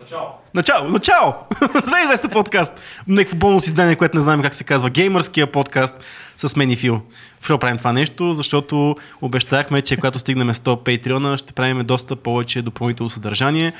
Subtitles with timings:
[0.00, 0.28] Начало!
[0.54, 0.88] Начало!
[0.88, 1.34] Начало!
[1.50, 2.80] 2020 подкаст!
[3.08, 4.90] Някакво бонус издание, което не знаем как се казва.
[4.90, 5.94] Геймърския подкаст
[6.36, 7.00] с мен и Фил.
[7.40, 8.32] Защо правим това нещо?
[8.32, 13.72] Защото обещахме, че когато стигнем 100 Патреона, ще правим доста повече допълнително съдържание.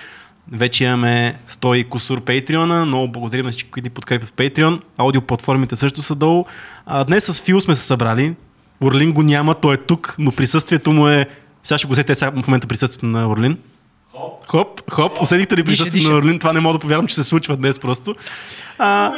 [0.53, 2.87] Вече имаме 100 и кусур Патреона.
[2.87, 4.83] Много благодарим на всички, които ни подкрепят в Patreon.
[4.97, 6.45] Аудиоплатформите също са долу.
[6.87, 8.35] А днес с Фил сме се събрали.
[8.81, 11.27] Орлин го няма, той е тук, но присъствието му е...
[11.63, 13.59] Сега ще го сега в момента присъствието на Орлин.
[14.13, 15.23] Хоп, хоп, хоп.
[15.23, 16.39] Усетихте ли присъствието на Орлин?
[16.39, 18.15] Това не мога да повярвам, че се случва днес просто.
[18.79, 19.13] А,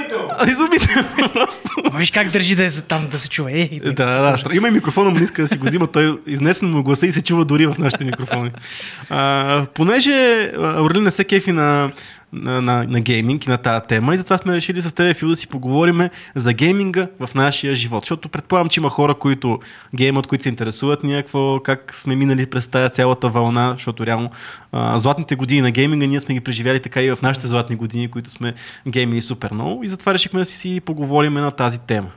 [0.48, 1.09] изумително.
[1.32, 1.68] просто.
[1.95, 3.52] Виж как държи да е за там да се чува.
[3.52, 4.56] Е, да, да, да.
[4.56, 5.87] Има и микрофона, му не иска да си го взима.
[5.87, 8.51] Той изнесен му гласа и се чува дори в нашите микрофони.
[9.10, 11.93] А, понеже Орлин не се кефи на
[12.32, 14.14] на, на, на гейминг и на тази тема.
[14.14, 16.00] И затова сме решили с теб, Фил, да си поговорим
[16.34, 18.04] за гейминга в нашия живот.
[18.04, 19.59] Защото предполагам, че има хора, които
[19.95, 24.30] геймат, които се интересуват някакво, как сме минали през тази цялата вълна, защото реално
[24.73, 28.09] а, златните години на гейминга ние сме ги преживяли така и в нашите златни години,
[28.09, 28.54] които сме
[28.88, 29.84] геймили супер много.
[29.84, 32.09] И затова решихме да си поговорим на тази тема.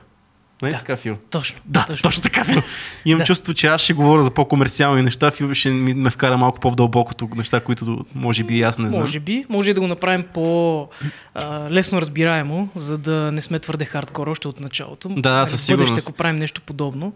[0.62, 1.16] Не да, така, Фил?
[1.30, 1.60] Точно.
[1.64, 2.62] Да, точно, точно така, Фил.
[3.04, 3.24] Имам да.
[3.24, 7.60] чувство, че аз ще говоря за по-комерциални неща, Фил ще ме вкара малко по-дълбокото неща,
[7.60, 9.00] които може би и аз не знам.
[9.00, 9.44] Може би.
[9.48, 15.08] Може да го направим по-лесно разбираемо, за да не сме твърде хардкор още от началото.
[15.08, 15.92] Да, да със сигурност.
[15.92, 17.12] Ще ако правим нещо подобно.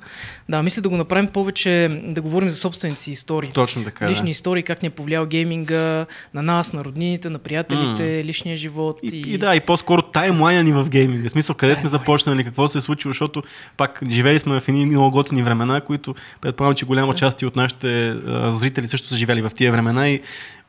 [0.49, 3.51] Да, мисля да го направим повече, да говорим за собствените си истории.
[3.51, 4.11] Точно така.
[4.11, 4.31] Лични да.
[4.31, 8.25] истории, как ни е повлиял гейминга на нас, на роднините, на приятелите, mm.
[8.25, 8.99] личния живот.
[9.03, 9.35] И, и...
[9.35, 11.29] и да, и по-скоро таймлайна ни в гейминга.
[11.29, 13.30] В смисъл, къде сме започнали, какво се е случило, защото
[13.77, 18.15] пак живели сме в едни много готини времена, които предполагам, че голяма част от нашите
[18.51, 20.21] зрители също са живели в тия времена и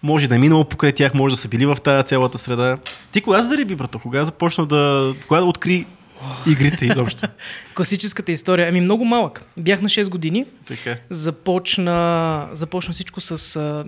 [0.03, 2.77] може да е минало покрай тях, може да са били в тази цялата среда.
[3.11, 3.99] Ти кога зариби, брато?
[3.99, 5.13] Кога започна да...
[5.27, 5.85] Кога да откри
[6.47, 7.27] игрите изобщо?
[7.75, 8.69] Класическата история.
[8.69, 9.45] Ами много малък.
[9.59, 10.45] Бях на 6 години.
[10.65, 10.95] Така.
[11.09, 13.83] Започна, започна всичко с а,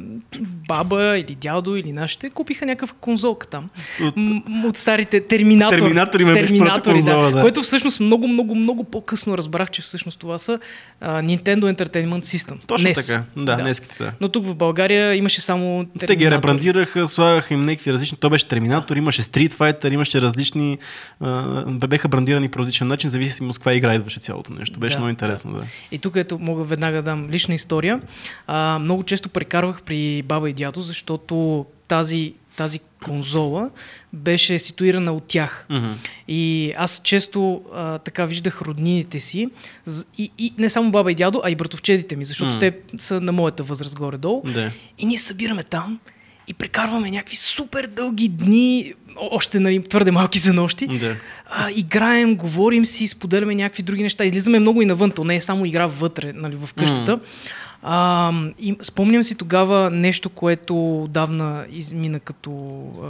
[0.67, 2.29] баба или дядо или нашите.
[2.29, 3.69] Купиха някакъв конзолка там.
[4.03, 5.77] От, М- от старите терминатор.
[5.77, 7.41] Терминатори, ме терминатори конзола, да, да.
[7.41, 10.59] Който всъщност много, много, много по-късно разбрах, че всъщност това са
[11.01, 12.55] а, Nintendo Entertainment System.
[12.67, 13.07] Точно NES.
[13.07, 13.23] така.
[13.37, 13.63] Да, да.
[13.63, 14.11] Неските, да.
[14.21, 18.17] Но тук в България имаше само Те ги ребрандираха, слагаха им някакви различни.
[18.17, 20.77] То беше Терминатор, имаше Street Fighter, имаше различни.
[21.19, 24.79] А, беха брандирани по различен начин, зависимо с каква игра идваше цялото нещо.
[24.79, 25.63] Беше Да, много интересно, да.
[25.91, 28.01] И тук ето мога веднага да дам лична история.
[28.47, 33.69] А, много често прекарвах при баба и дядо, защото тази, тази конзола
[34.13, 35.65] беше ситуирана от тях.
[35.69, 35.91] Мгм.
[36.27, 39.47] И аз често а, така виждах роднините си.
[40.17, 42.59] И, и не само баба и дядо, а и братовчедите ми, защото М.
[42.59, 44.41] те са на моята възраст горе-долу.
[44.45, 44.71] Да.
[44.99, 45.99] И ние събираме там
[46.47, 50.87] и прекарваме някакви супер дълги дни, още нали, твърде малки за нощи.
[50.87, 51.15] Да.
[51.49, 54.25] А, играем, говорим си, споделяме някакви други неща.
[54.25, 57.19] Излизаме много и навън, то не е само игра вътре, нали, в къщата.
[57.83, 62.51] А, и спомням си тогава нещо, което давна измина като,
[63.03, 63.07] а,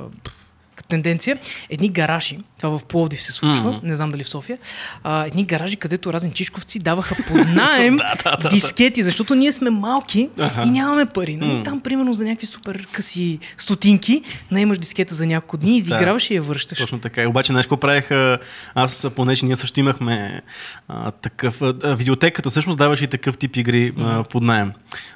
[0.75, 1.37] като тенденция.
[1.69, 3.87] Едни гаражи, това в Пловдив се случва, Мгм.
[3.87, 4.57] не знам дали в София,
[5.03, 7.97] а, едни гаражи, където разни чичковци даваха под наем
[8.49, 10.29] дискети, защото ние сме малки
[10.65, 11.37] и нямаме пари.
[11.37, 11.53] Нали?
[11.53, 11.63] М.
[11.63, 16.41] Там, примерно, за някакви супер къси стотинки, наемаш дискета за няколко дни, изиграваш и я
[16.41, 16.77] връщаш.
[16.77, 17.21] Точно така.
[17.21, 18.37] И обаче, знаеш какво?
[18.75, 20.41] Аз, понеже ние също имахме
[20.87, 21.61] а, такъв...
[21.61, 24.71] А, видеотеката всъщност даваше и такъв тип игри а, под найем.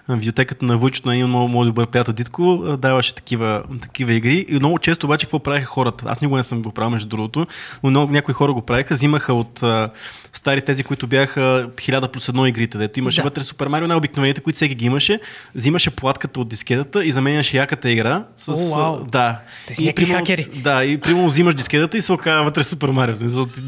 [0.10, 4.46] Видеотеката на Вучето на един много, много добър приятел Дитко даваше такива, такива игри.
[4.50, 6.06] И много често обаче какво правиха хората?
[6.08, 7.37] Аз никога не съм го правил, между другото,
[7.84, 8.94] но много, някои хора го правиха.
[8.94, 9.90] Взимаха от а,
[10.34, 11.40] стари тези, които бяха
[11.76, 13.24] 1000 плюс едно игрите, дето имаше Да.
[13.24, 15.20] вътре Супер Марио, най-обикновените, които всеки ги имаше.
[15.56, 18.48] Взимаше платката от дискетата и заменяше яката игра с...
[18.50, 19.04] О, вау.
[19.04, 19.40] да.
[19.68, 20.48] Те си И примерно- хакери.
[20.56, 23.16] да, и примерно взимаш дискетата и се оказва вътре Супер Марио.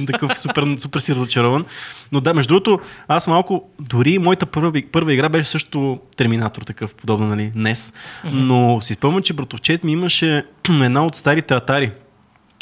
[0.08, 1.66] Такъв супер, супер си разочарован.
[2.12, 6.96] Но да, между другото, аз малко, дори моята първа, първа игра беше също Терминатор, такъв
[6.96, 7.94] подобно, нали, NES.
[8.24, 11.91] Но си спомням, че братовчет ми имаше една от старите Атари.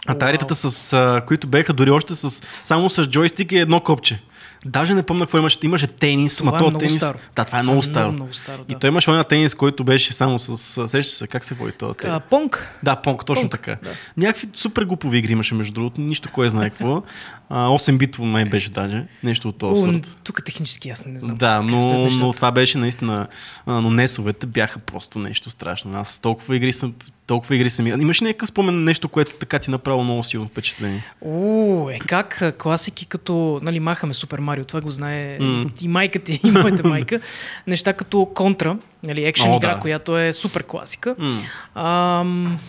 [0.08, 4.22] Атаритата, с, а, които беха дори още с, само с джойстик и едно копче.
[4.66, 5.60] Даже не помня какво имаше.
[5.64, 6.98] Имаше тенис, Това ма е то много тенис.
[6.98, 7.18] старо.
[7.36, 8.04] Да, това е много е старо.
[8.04, 8.80] много, много старо, И да.
[8.80, 10.58] той имаше един тенис, който беше само с.
[10.88, 11.94] Сещаш се, как се води това?
[12.04, 12.80] А, Понг.
[12.84, 13.78] Да, Понк, точно Понк, така.
[13.84, 13.90] да.
[14.18, 17.04] Някакви супер глупови игри имаше, между другото, нищо кой знае какво.
[17.50, 20.20] А, 8 битово май беше даже, нещо от този сорт.
[20.24, 21.36] тук технически аз не знам.
[21.36, 23.28] Да, но, но това беше наистина.
[23.68, 25.98] Но несовете бяха просто нещо страшно.
[26.00, 26.94] Аз толкова игри съм.
[27.28, 27.88] Толкова игри съм.
[27.88, 31.04] Имаш някакъв спомен нещо, което така ти направо много силно впечатление?
[31.26, 35.66] О, е как класики като, нали, махаме Супер Марио, това го знае М.
[35.82, 37.20] и майка ти, и моята майка.
[37.68, 39.80] Неща като Контра, нали, екшен игра, да.
[39.80, 41.16] която е супер класика.
[41.20, 41.42] М.
[41.76, 42.60] Ам,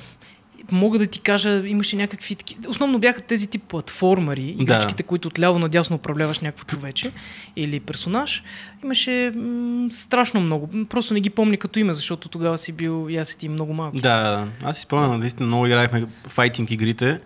[0.73, 2.61] мога да ти кажа, имаше някакви такива.
[2.69, 7.11] Основно бяха тези тип платформари, игричките, които отляво надясно управляваш някакво човече
[7.57, 8.43] или персонаж.
[8.85, 10.71] Имаше м- страшно много.
[10.89, 13.73] Просто не ги помня като име, защото тогава си бил и аз и ти много
[13.75, 13.97] малко.
[13.97, 17.21] Да, аз си спомням, наистина много играехме файтинг игрите.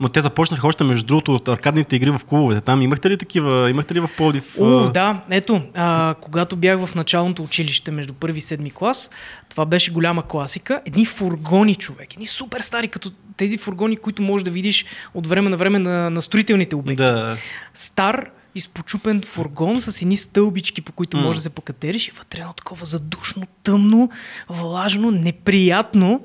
[0.00, 2.60] Но те започнаха още, между другото, от аркадните игри в клубовете.
[2.60, 3.70] Там имахте ли такива?
[3.70, 4.56] Имахте ли в Пловдив?
[4.60, 9.10] О, да, ето, а, когато бях в началното училище между първи и седми клас,
[9.48, 10.80] това беше голяма класика.
[10.86, 14.84] Едни фургони, човек, едни супер стари, като тези фургони, които можеш да видиш
[15.14, 17.04] от време на време на, на строителните обекти.
[17.04, 17.36] Да.
[17.74, 21.22] Стар, изпочупен фургон с едни стълбички, по които mm.
[21.22, 24.10] можеш да се покатериш и вътре едно такова задушно, тъмно,
[24.48, 26.20] влажно, неприятно.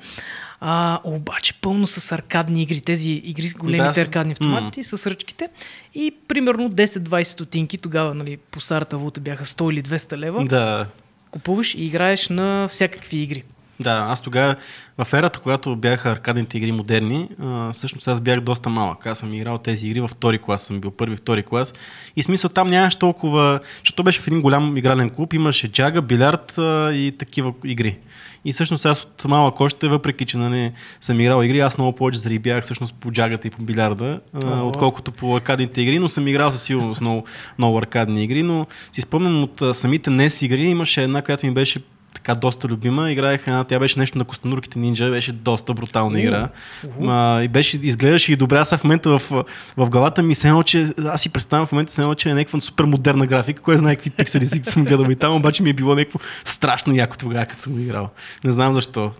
[0.64, 4.96] А, обаче пълно с аркадни игри, тези игри, големите да, аркадни автомати mm.
[4.96, 5.48] с ръчките.
[5.94, 10.44] И примерно 10-20 стотинки, тогава нали, по старата валута бяха 100 или 200 лева.
[10.44, 10.86] Да.
[11.30, 13.44] Купуваш и играеш на всякакви игри.
[13.80, 14.56] Да, аз тогава
[14.98, 19.06] в ерата, когато бяха аркадните игри модерни, а, всъщност аз бях доста малък.
[19.06, 21.74] Аз съм играл тези игри във втори клас, съм бил първи, втори клас.
[22.16, 26.58] И смисъл там нямаш толкова, защото беше в един голям игрален клуб, имаше джага, билярд
[26.58, 27.98] а, и такива игри.
[28.44, 32.18] И всъщност аз от малък още, въпреки че нали, съм играл игри, аз много повече
[32.18, 36.52] зарибях всъщност по джагата и по билярда, а, отколкото по аркадните игри, но съм играл
[36.52, 37.24] със сигурност много,
[37.58, 41.52] много аркадни игри, но си спомням от а, самите NES игри, имаше една, която ми
[41.52, 41.78] беше
[42.14, 43.10] така доста любима.
[43.10, 46.48] Играех една, тя беше нещо на Костенурките Нинджа, беше доста брутална игра.
[46.86, 47.38] Uh-huh.
[47.38, 48.58] А, и беше, изглеждаше и добре.
[48.58, 49.44] Аз в момента в,
[49.76, 52.34] в главата ми се едно, че аз си представям в момента се едно, че е
[52.34, 55.70] някаква супер модерна графика, кой знае какви пиксели си съм гледал и там, обаче ми
[55.70, 58.10] е било някакво страшно яко тогава, като съм играл.
[58.44, 59.10] Не знам защо.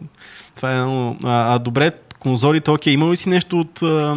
[0.56, 1.16] Това е едно.
[1.24, 4.16] А, а добре, конзолите, окей, има ли си нещо от а,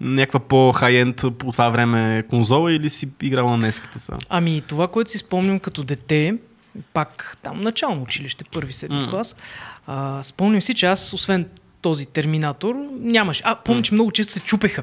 [0.00, 4.12] някаква по-хай-енд по това време конзола или си играл на неските са?
[4.28, 6.34] Ами това, което си спомням като дете,
[6.92, 9.10] пак там начално училище, първи седми mm.
[9.10, 9.36] клас.
[9.86, 11.48] А, спомням си, че аз, освен
[11.82, 13.42] този терминатор, нямаше.
[13.44, 14.82] А, помня, че много често се чупеха.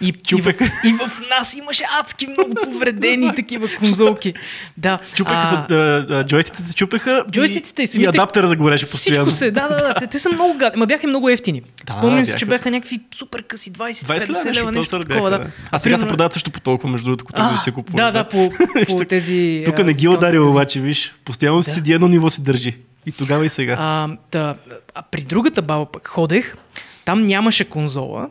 [0.00, 0.64] И, чупеха.
[0.64, 4.34] И, в, и в нас имаше адски много повредени такива конзолки.
[4.76, 4.98] Да.
[5.14, 9.26] Чупеха се, а, джойстиците се чупеха джойстиците и, и, и адаптера загореше постоянно.
[9.26, 9.94] Всичко се, да, да, да.
[9.94, 10.78] Те, те са много гадни.
[10.78, 11.62] Ма бяха и много ефтини.
[11.86, 12.26] Да, Спомням бяха...
[12.26, 15.30] си, че бяха някакви супер къси 20-50 лева, нещо такова.
[15.30, 15.46] Да.
[15.70, 17.96] А сега се продават също по толкова, между другото, като да се купува.
[17.96, 18.50] Да, да, по,
[18.86, 19.62] по тези...
[19.64, 21.14] Тук не ги ударил обаче, виж.
[21.24, 21.64] Постоянно да.
[21.64, 22.76] седи едно ниво се държи.
[23.06, 23.76] И тогава и сега.
[23.78, 24.54] А, та,
[24.94, 26.56] а при другата баба пък ходех,
[27.04, 28.30] там нямаше конзола,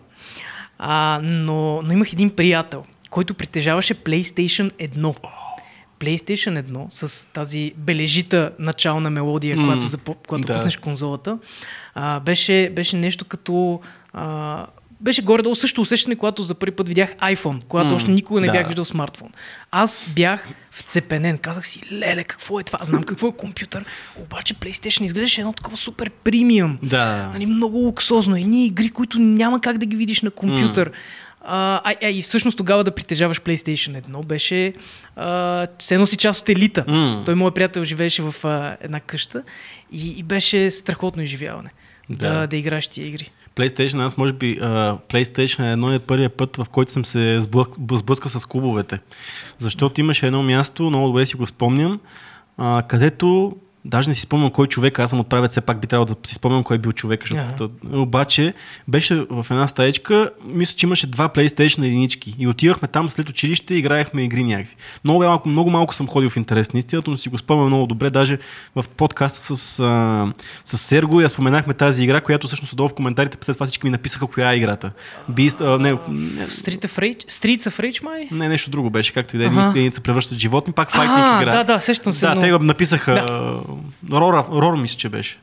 [0.80, 5.16] а, но, но имах един приятел, който притежаваше PlayStation 1.
[6.00, 10.54] PlayStation 1 с тази бележита начална мелодия, mm, когато, запо, когато да.
[10.54, 11.38] пуснеш конзолата,
[11.96, 13.82] а, беше, беше нещо като
[14.14, 14.68] а,
[15.06, 18.48] беше горе-долу също усещане, когато за първи път видях iPhone, когато mm, още никога не
[18.48, 18.54] да.
[18.54, 19.30] бях виждал смартфон.
[19.72, 22.80] Аз бях вцепенен, казах си, леле, какво е това?
[22.82, 23.86] Знам какво е компютър,
[24.20, 26.78] обаче PlayStation изглеждаше едно такова супер премиум.
[26.84, 27.30] Да.
[27.34, 28.36] Нали, много луксозно.
[28.36, 30.90] Едни игри, които няма как да ги видиш на компютър.
[30.90, 30.94] Mm.
[31.48, 34.74] А, а, а и всъщност тогава да притежаваш PlayStation 1 беше
[35.16, 36.86] а, все едно си част от елита.
[36.88, 37.26] Mm.
[37.26, 39.44] Той, моят приятел, живееше в а, една къща
[39.92, 41.70] и, и беше страхотно изживяване
[42.10, 43.32] да, да, да играеш тия игри.
[43.56, 47.42] PlayStation, аз може би uh, PlayStation е едно е първият път, в който съм се
[47.92, 49.00] сблъскал с клубовете.
[49.58, 52.00] Защото имаше едно място, много добре си го спомням,
[52.60, 53.56] uh, където
[53.86, 56.36] Даже не си спомням кой човек, аз съм отправят, все пак би трябвало да си
[56.36, 57.24] спомням кой е бил човек.
[57.30, 57.98] Защото, yeah.
[57.98, 58.54] Обаче
[58.88, 62.36] беше в една стаечка, мисля, че имаше два PlayStation единички.
[62.40, 64.76] И отивахме там след училище и играехме игри някакви.
[65.04, 67.88] Много малко, много малко съм ходил в интерес на истината, но си го спомням много
[67.88, 68.10] добре.
[68.10, 68.38] Даже
[68.76, 70.34] в подкаста с, а,
[70.66, 73.92] с Серго я споменахме тази игра, която всъщност отдолу в коментарите след това всички ми
[73.92, 74.92] написаха коя е играта.
[75.32, 77.26] Beast, а, не, Street of Rage?
[77.26, 78.28] Streets of Rage, май?
[78.32, 79.92] Не, нещо друго беше, както и да е.
[79.92, 81.52] се превръщат животни, пак файтинг игра.
[81.52, 82.26] Да, да, сещам се.
[82.26, 82.42] Да, но...
[82.42, 83.14] те го написаха.
[83.14, 83.75] Да
[84.12, 85.40] Рора, Рора мисля, че беше.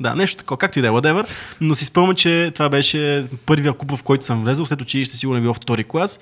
[0.00, 1.28] Да, нещо такова, както и да е, whatever.
[1.60, 4.66] Но си спомня, че това беше първия куп, в който съм влезъл.
[4.66, 6.20] След училище сигурно е било втори клас.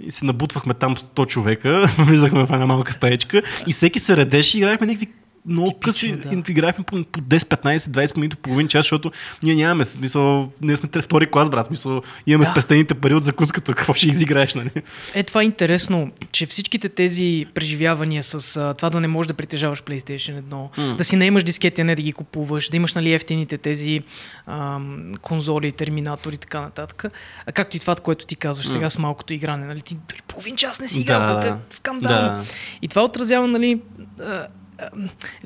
[0.00, 4.58] И се набутвахме там 100 човека, влизахме в една малка стаечка и всеки се редеше
[4.58, 5.08] и играехме някакви
[5.50, 6.42] много къси да.
[6.48, 9.10] играехме по, по 10, 15, 20 минути, половин час, защото
[9.42, 12.50] ние нямаме смисъл, ние сме втори клас, брат, смисъл, имаме да.
[12.50, 14.70] спестените пари от закуската, какво ще изиграеш, нали?
[15.14, 19.34] Е, това е интересно, че всичките тези преживявания с а, това да не можеш да
[19.34, 20.96] притежаваш PlayStation 1, mm.
[20.96, 24.00] да си наемаш дискети, а не да ги купуваш, да имаш нали, ефтините тези
[24.46, 27.04] ам, конзоли, терминатори и така нататък,
[27.46, 28.72] а както и това, което ти казваш mm.
[28.72, 31.48] сега с малкото игране, нали, ти дори половин час не си играл, да.
[31.48, 32.38] е скандално.
[32.38, 32.44] Да.
[32.82, 33.80] И това отразява, нали,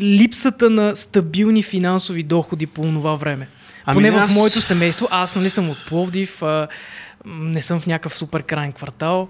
[0.00, 3.48] липсата на стабилни финансови доходи по това време.
[3.86, 4.32] Ами Поне аз...
[4.32, 6.68] в моето семейство, аз нали съм от Пловдив, а,
[7.26, 9.28] не съм в някакъв супер крайен квартал.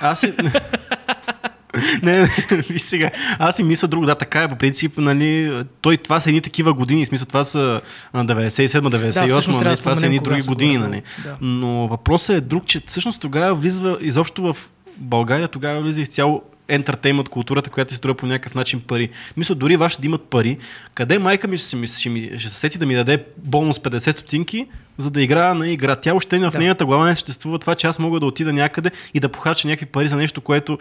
[0.00, 0.22] Аз
[2.02, 2.28] не, не,
[2.68, 3.10] виж сега.
[3.38, 4.06] Аз си мисля друго.
[4.06, 4.98] Да, така е по принцип.
[4.98, 7.06] Нали, той, това са едни такива години.
[7.06, 7.80] Смисъл, това са
[8.14, 9.64] 97-98.
[9.64, 10.78] нали, това са едни други години.
[10.78, 11.02] Нали.
[11.24, 11.36] Да.
[11.40, 14.56] Но въпросът е друг, че всъщност тогава влиза изобщо в
[14.96, 19.08] България, тогава влиза изцяло ентертеймент културата, която се струва по някакъв начин пари.
[19.36, 20.58] Мисля, дори вашите да имат пари.
[20.94, 24.66] Къде майка ми ще, ще, ми, ще се сети да ми даде бонус 50 стотинки,
[24.98, 25.96] за да играя на игра.
[25.96, 26.58] Тя още в да.
[26.58, 29.86] нейната глава не съществува това, че аз мога да отида някъде и да похарча някакви
[29.86, 30.78] пари за нещо, което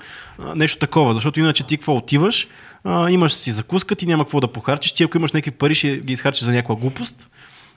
[0.56, 1.14] нещо такова.
[1.14, 2.48] Защото иначе ти какво отиваш,
[2.84, 4.92] а, имаш си закуска, ти няма какво да похарчиш.
[4.92, 7.30] Ти ако имаш някакви пари, ще ги изхарчиш за някаква глупост.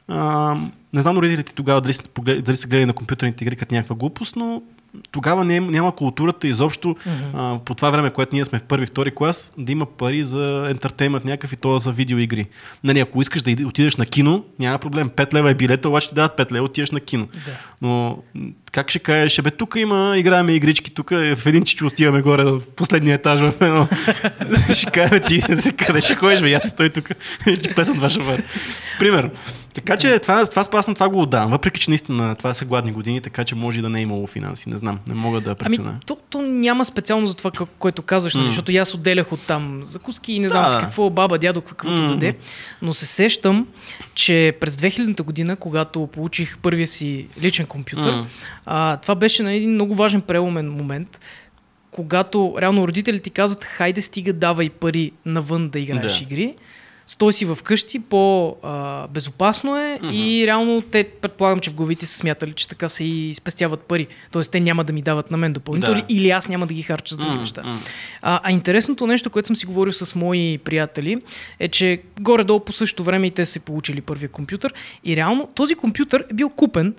[0.09, 0.55] А,
[0.93, 4.37] не знам родителите тогава дали са, дали са гледали на компютърните игри като някаква глупост,
[4.37, 4.63] но
[5.11, 7.31] тогава не, няма културата изобщо mm-hmm.
[7.35, 10.67] а, по това време, което ние сме в първи, втори клас, да има пари за
[10.71, 12.47] ентертеймент някакъв и то за видеоигри.
[12.85, 15.11] Нали, ако искаш да отидеш на кино, няма проблем.
[15.11, 17.27] 5 лева е билета, обаче ти дадат 5 лева, отидеш на кино.
[17.35, 17.53] Да.
[17.83, 18.19] Но
[18.73, 22.45] как ще кажеш, бе, тук има, играеме игрички, тук е в един чичо отиваме горе
[22.45, 23.89] в последния етаж в едно.
[24.75, 25.41] ще кажа ти,
[25.87, 27.11] къде ще ходиш, бе, аз стой тук,
[27.61, 28.43] ще плесам два шофер.
[28.99, 29.31] Пример.
[29.75, 31.51] Така че това, това спасна, това го отдавам.
[31.51, 34.69] Въпреки, че наистина това са гладни години, така че може да не е имало финанси.
[34.69, 35.89] Не знам, не мога да преценя.
[35.89, 38.47] Ами, то, то няма специално за това, което казваш, mm.
[38.47, 40.71] защото аз отделях от там закуски и не знам да.
[40.71, 42.09] с какво баба, дядо, каквото mm.
[42.09, 42.37] даде.
[42.83, 43.67] Но се сещам,
[44.15, 48.25] че през 2000 година, когато получих първия си личен компютър, mm.
[48.67, 51.21] а, това беше нали, един много важен преломен момент,
[51.91, 56.23] когато реално родителите ти казват, хайде стига, давай пари навън да играеш да.
[56.25, 56.55] игри
[57.07, 60.13] стой си вкъщи, по-безопасно е mm-hmm.
[60.13, 64.07] и реално те предполагам, че в главите са смятали, че така се и спестяват пари.
[64.31, 66.07] Тоест те няма да ми дават на мен допълнително да.
[66.09, 67.41] или аз няма да ги харча за други mm-hmm.
[67.41, 67.63] неща.
[68.23, 71.23] А, а интересното нещо, което съм си говорил с мои приятели,
[71.59, 75.75] е, че горе-долу по същото време и те са получили първия компютър и реално този
[75.75, 76.95] компютър е бил купен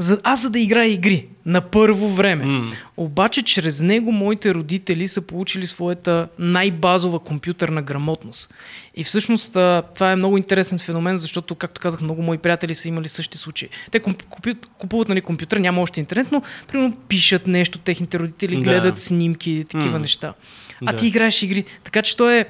[0.00, 2.44] за, аз за да играя игри на първо време.
[2.44, 2.74] Mm.
[2.96, 8.54] Обаче чрез него моите родители са получили своята най-базова компютърна грамотност.
[8.94, 9.52] И всъщност
[9.94, 13.68] това е много интересен феномен, защото, както казах, много мои приятели са имали същи случаи.
[13.90, 14.00] Те
[14.78, 18.62] купуват, нали, компютър, няма още интернет, но примерно пишат нещо, техните родители да.
[18.62, 20.02] гледат снимки, такива mm.
[20.02, 20.34] неща.
[20.86, 20.98] А да.
[20.98, 21.64] ти играеш игри.
[21.84, 22.44] Така че то е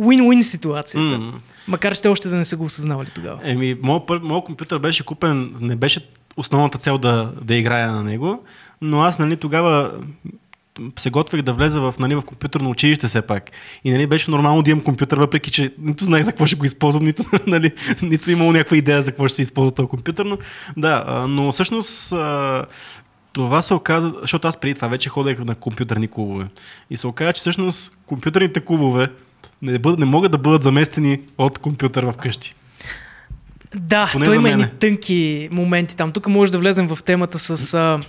[0.00, 1.18] win-win ситуацията.
[1.18, 1.32] Mm.
[1.68, 3.40] Макар че още да не са го осъзнавали тогава.
[3.42, 6.00] Еми, моят, моят компютър беше купен, не беше
[6.36, 8.44] основната цел да, да играя на него,
[8.80, 9.92] но аз нали, тогава
[10.98, 13.50] се готвех да влеза в, нали, в компютърно училище все пак.
[13.84, 16.64] И нали, беше нормално да имам компютър, въпреки че нито знаех за какво ще го
[16.64, 20.26] използвам, нито, нали, нито имало някаква идея за какво ще се използва този компютър.
[20.26, 20.38] Но,
[20.76, 22.14] да, но всъщност
[23.32, 26.46] това се оказа, защото аз преди това вече ходех на компютърни клубове.
[26.90, 29.08] И се оказа, че всъщност компютърните клубове
[29.62, 32.54] не, бъд, не могат да бъдат заместени от компютър в къщи.
[33.74, 36.12] Да, Поне той има и тънки моменти там.
[36.12, 38.00] Тук може да влезем в темата с а,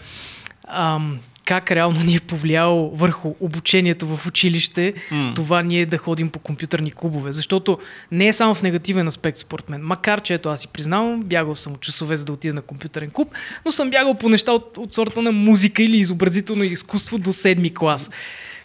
[0.63, 0.99] а,
[1.45, 5.35] как реално ни е повлияло върху обучението в училище mm.
[5.35, 7.31] това ние да ходим по компютърни клубове.
[7.31, 7.77] Защото
[8.11, 9.81] не е само в негативен аспект според мен.
[9.81, 13.09] Макар, че ето аз си признавам, бягал съм от часове за да отида на компютърен
[13.09, 13.31] клуб,
[13.65, 17.73] но съм бягал по неща от, от сорта на музика или изобразително изкуство до седми
[17.73, 18.11] клас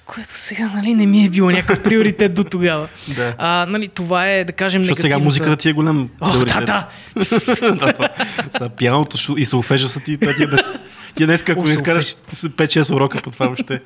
[0.07, 2.89] което сега нали, не ми е било някакъв приоритет до тогава.
[3.09, 3.35] да.
[3.39, 5.03] А, нали, това е, да кажем, Защото негативната...
[5.03, 6.67] сега музиката ти е голям О, приоритет.
[7.61, 8.09] да, да.
[8.51, 10.61] Сега пианото и солфежа са ти, ти е без...
[11.15, 13.81] Ти днес, ако не изкараш 5-6 урока по това въобще.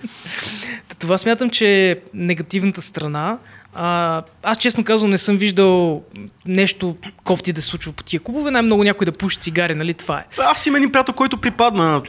[0.99, 3.39] Това смятам, че е негативната страна.
[3.75, 6.03] А, аз честно казвам не съм виждал
[6.47, 8.51] нещо кофти да се случва по тия клубове.
[8.51, 10.25] Най-много някой да пуши цигари, нали това е.
[10.39, 12.03] Аз имам един приятел, който припадна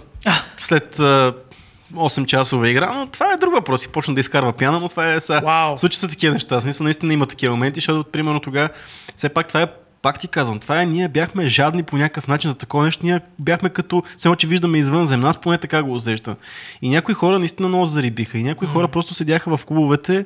[0.58, 1.00] след
[1.96, 3.86] 8 часова игра, но това е друг въпрос.
[3.86, 5.42] И почна да изкарва пяна, но това е са...
[5.42, 5.76] Wow.
[5.76, 6.62] Случи са такива неща.
[6.62, 8.70] Смисъл, наистина има такива моменти, защото, примерно, тогава,
[9.16, 9.68] все пак това е
[10.02, 13.20] пак ти казвам, това е, ние бяхме жадни по някакъв начин за такова нещо, ние
[13.40, 16.36] бяхме като, само че виждаме извън земя, аз поне така го усещам.
[16.82, 18.72] И някои хора наистина много зарибиха и някои mm.
[18.72, 20.26] хора просто седяха в клубовете,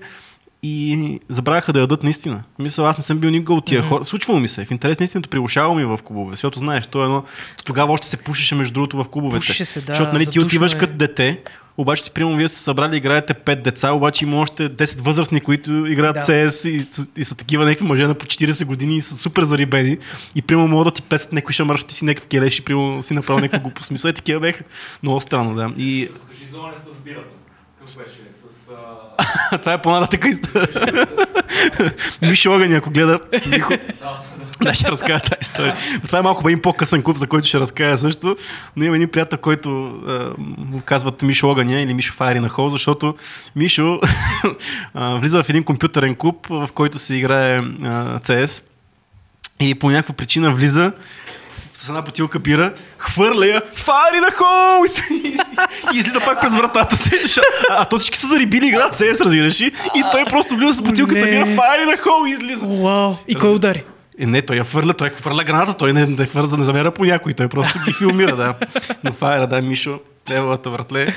[0.63, 2.43] и забравяха да ядат наистина.
[2.59, 3.89] Мисля, аз не съм бил никога от тия mm-hmm.
[3.89, 4.05] хора.
[4.05, 4.65] Случвало ми се.
[4.65, 7.23] В интерес на истината приглушавал ми в клубове, защото знаеш, то е едно.
[7.65, 9.39] Тогава още се пушеше между другото в клубовете.
[9.39, 9.85] Пушеше се, да.
[9.85, 11.41] Защото нали, ти отиваш като дете,
[11.77, 15.85] обаче ти, примерно, вие сте събрали, играете 5 деца, обаче има още 10 възрастни, които
[15.85, 16.21] играят да.
[16.21, 16.87] CS и,
[17.17, 19.97] и, са такива някакви мъже на по 40 години и са супер зарибени.
[20.35, 23.13] И примерно могат да ти песат някой шамар, ти си някакъв келеш и примерно си
[23.13, 24.09] направил някакво глупо смисъл.
[24.09, 24.63] Е, такива беха
[25.03, 25.73] много странно, да.
[25.77, 26.09] И...
[26.25, 27.41] Скажи, зона с бирата.
[29.61, 31.07] Това е по-нататък история.
[32.21, 33.73] Мишо Огън, ако гледа, Михо,
[34.61, 35.75] да, ще разкая тази история.
[36.05, 38.35] Това е малко един по-късен клуб, за който ще разкая също.
[38.75, 39.69] Но има един приятел, който
[40.37, 43.15] му казват Мишо Огъня или Мишо Файри на Хол, защото
[43.55, 43.99] Мишо
[44.95, 47.59] влиза в един компютърен клуб, в който се играе
[48.19, 48.63] CS
[49.59, 50.91] и по някаква причина влиза
[51.81, 54.83] с една бутилка бира, хвърля я, фари на хол!
[54.85, 55.03] И, се-
[55.93, 57.09] излиза пак през вратата си.
[57.69, 59.71] А, а то всички са зарибили играта CS, разбираш ли?
[59.95, 62.65] И той просто влиза с бутилката бира, фари на хол и излиза.
[62.65, 63.15] Вау!
[63.27, 63.83] И кой удари?
[64.19, 67.05] Е, не, той я фърля, той хвърля граната, той не, не фърза, не замера по
[67.05, 68.53] някой, той просто ги филмира, да.
[69.03, 71.15] Но файра, да, Мишо, тревалата вратле,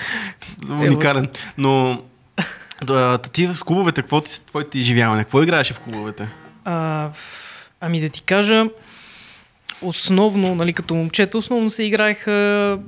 [0.78, 1.28] уникален.
[1.59, 2.02] Но
[2.83, 5.25] да, ти в клубовете, какво ти, твоите изживяване?
[5.25, 6.28] Какво играеше в клубовете?
[6.64, 7.09] А,
[7.80, 8.66] ами да ти кажа,
[9.84, 12.78] основно, нали, като момчета, основно се играеха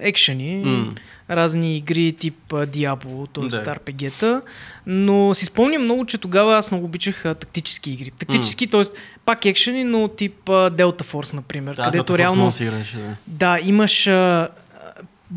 [0.00, 0.94] екшени, М.
[1.30, 3.48] разни игри тип Diablo, т.е.
[3.48, 3.62] Да.
[3.62, 3.74] да.
[3.76, 4.42] RPG-та,
[4.86, 8.10] но си спомням много, че тогава аз много обичах а, тактически игри.
[8.18, 8.82] Тактически, т.е.
[9.24, 13.16] пак екшени, но тип а, Delta Force, например, където Delta Force реално се играеше, да.
[13.26, 14.48] да, имаш а,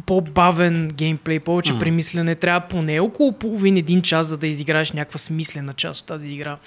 [0.05, 1.79] по-бавен геймплей, повече М.
[1.79, 2.35] премислене.
[2.35, 6.57] Трябва поне около половин един час, за да изиграеш някаква смислена част от тази игра.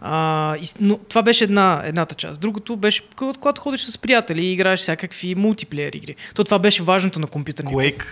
[0.00, 2.40] А, и, но това беше една, едната част.
[2.40, 6.16] Другото беше, когато, ходиш с приятели и играеш всякакви мултиплеер игри.
[6.34, 7.76] То това беше важното на компютърния.
[7.76, 8.04] Quake,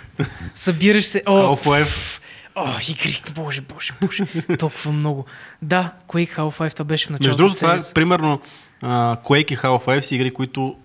[0.55, 1.23] Събираш се...
[1.26, 2.21] О, Half-Life.
[2.55, 4.25] О, игри, боже, боже, боже.
[4.59, 5.25] Толкова много.
[5.62, 7.28] Да, Quake Half-Life, това беше в началото.
[7.28, 8.40] Между другото, това е, примерно,
[8.83, 10.76] Quake и Half-Life са игри, които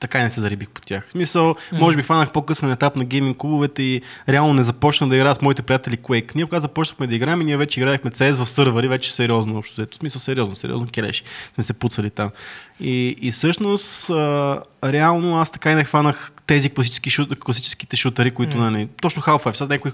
[0.00, 1.08] така и не се зарибих по тях.
[1.08, 5.16] В смисъл, може би хванах по-късен етап на гейминг клубовете и реално не започна да
[5.16, 6.34] играя с моите приятели Quake.
[6.34, 9.86] Ние когато започнахме да играем, ние вече играехме CS в сървъри, вече сериозно общо.
[9.90, 11.24] В смисъл сериозно, сериозно келеши.
[11.54, 12.30] Сме се пуцали там.
[12.80, 18.30] И, и всъщност, а, реално аз така и не хванах тези класически шут, класическите шутери,
[18.30, 18.70] които, М.
[18.70, 19.52] нали, точно Half-Life.
[19.52, 19.92] Сега някой,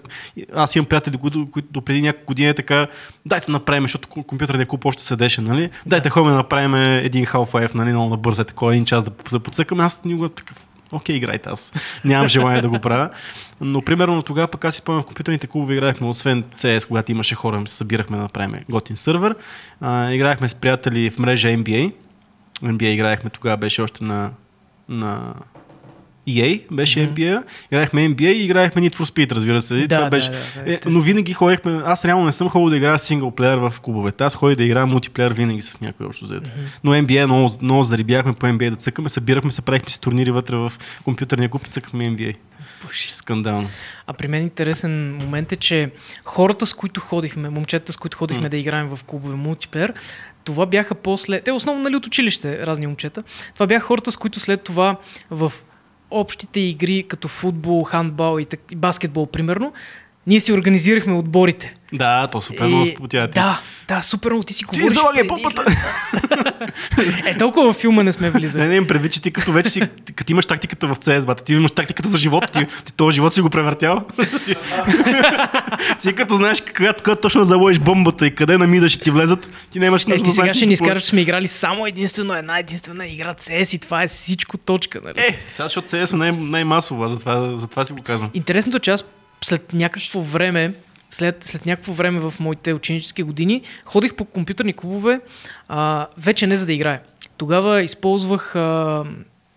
[0.54, 2.86] аз имам приятели, които, които до преди няколко години е така,
[3.26, 5.70] дайте направим, защото ку- компютърният клуб още седеше, нали?
[5.86, 9.38] Дайте ходим да направим един Half-Life, нали, много набързо, е такова, един час да се
[9.38, 9.84] подсъкаме.
[9.84, 11.72] Аз никога такъв, окей, играйте аз.
[12.04, 13.10] Нямам желание да го правя.
[13.60, 17.34] Но примерно тогава пък аз си спомням в компютърните клубове играехме, освен CS, когато имаше
[17.34, 19.34] хора, се събирахме да направим готин сървър.
[19.80, 21.92] А, играехме с приятели в мрежа NBA.
[22.72, 24.30] NBA играехме тогава, беше още на,
[24.88, 25.34] на
[26.28, 27.14] EA, беше Мгм.
[27.14, 27.42] NBA.
[27.72, 29.76] Играехме NBA и играехме Need for Speed, разбира се.
[29.76, 30.30] И Да, това да, беше...
[30.30, 33.74] да, да, е, но винаги ходихме, аз реално не съм ходил да играя синглплеер в
[33.82, 34.24] клубовете.
[34.24, 36.50] Аз ходих да играя мултиплеер винаги с някой общо взето.
[36.84, 40.56] Но NBA много, много зарибяхме по NBA да цъкаме, събирахме се, правихме си турнири вътре
[40.56, 40.72] в
[41.04, 42.34] компютърния клуб и цъкахме NBA.
[42.84, 43.08] Боже.
[43.10, 43.68] Скандално.
[44.06, 45.90] А при мен интересен момент е, че
[46.24, 48.48] хората, с които ходихме, момчета, с които ходихме М.
[48.48, 49.94] да играем в клубове мултиплеер,
[50.44, 51.40] това бяха после...
[51.40, 53.22] Те основно нали от училище, разни момчета.
[53.54, 54.96] Това бяха хората, с които след това
[55.30, 55.52] в
[56.10, 58.72] общите игри, като футбол, хандбал и, так...
[58.72, 59.72] и баскетбол, примерно,
[60.26, 61.74] ние си организирахме отборите.
[61.92, 63.28] Да, то супер много спотя.
[63.34, 64.44] Да, да, супер много.
[64.44, 65.76] Ти си Ти говориш залагай преди попата!
[67.26, 68.62] Е, толкова във филма не сме влизали.
[68.62, 69.82] Не, не им предвид, че ти като вече си,
[70.14, 73.34] като имаш тактиката в CS, бата, ти имаш тактиката за живота, ти, ти този живот
[73.34, 74.04] си го превъртял.
[74.46, 74.54] ти,
[76.02, 80.06] ти като знаеш когато, точно заложиш бомбата и къде намидаш и ти влезат, ти нямаш
[80.06, 83.06] Е, нужда ти да сега ще ни изкараш, че сме играли само единствено една единствена
[83.06, 85.00] игра CS и това е всичко точка.
[85.04, 85.14] Нали?
[85.18, 88.30] Е, сега защото CS е най- най-масова, затова, затова си го казвам.
[88.34, 89.04] Интересното е, че аз
[89.44, 90.74] след някакво време,
[91.10, 95.20] след, след някакво време в моите ученически години, ходих по компютърни клубове,
[95.68, 97.00] а, вече не за да играя.
[97.36, 99.04] Тогава използвах а,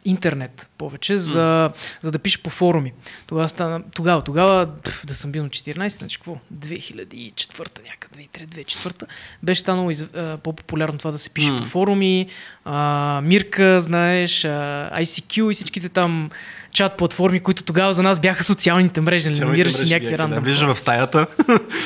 [0.08, 1.70] интернет повече, за,
[2.02, 2.94] за да пиша по форуми.
[3.28, 4.68] Тогава, стана, тогава, тогава
[5.06, 6.38] да съм бил на 14, значи какво?
[6.56, 9.04] 2004 някъде, 2003-2004
[9.44, 11.58] беше станало из, а, по-популярно това да се пише М.
[11.58, 12.28] по форуми.
[12.66, 14.50] А, Мирка, знаеш, а,
[14.94, 16.30] ICQ и всичките там
[16.72, 19.30] чат платформи, които тогава за нас бяха социалните мрежи.
[19.30, 19.40] нали?
[19.40, 20.44] Намираш си някакви Да, рандом.
[20.44, 20.76] влизаш хора.
[20.76, 21.28] в стаята.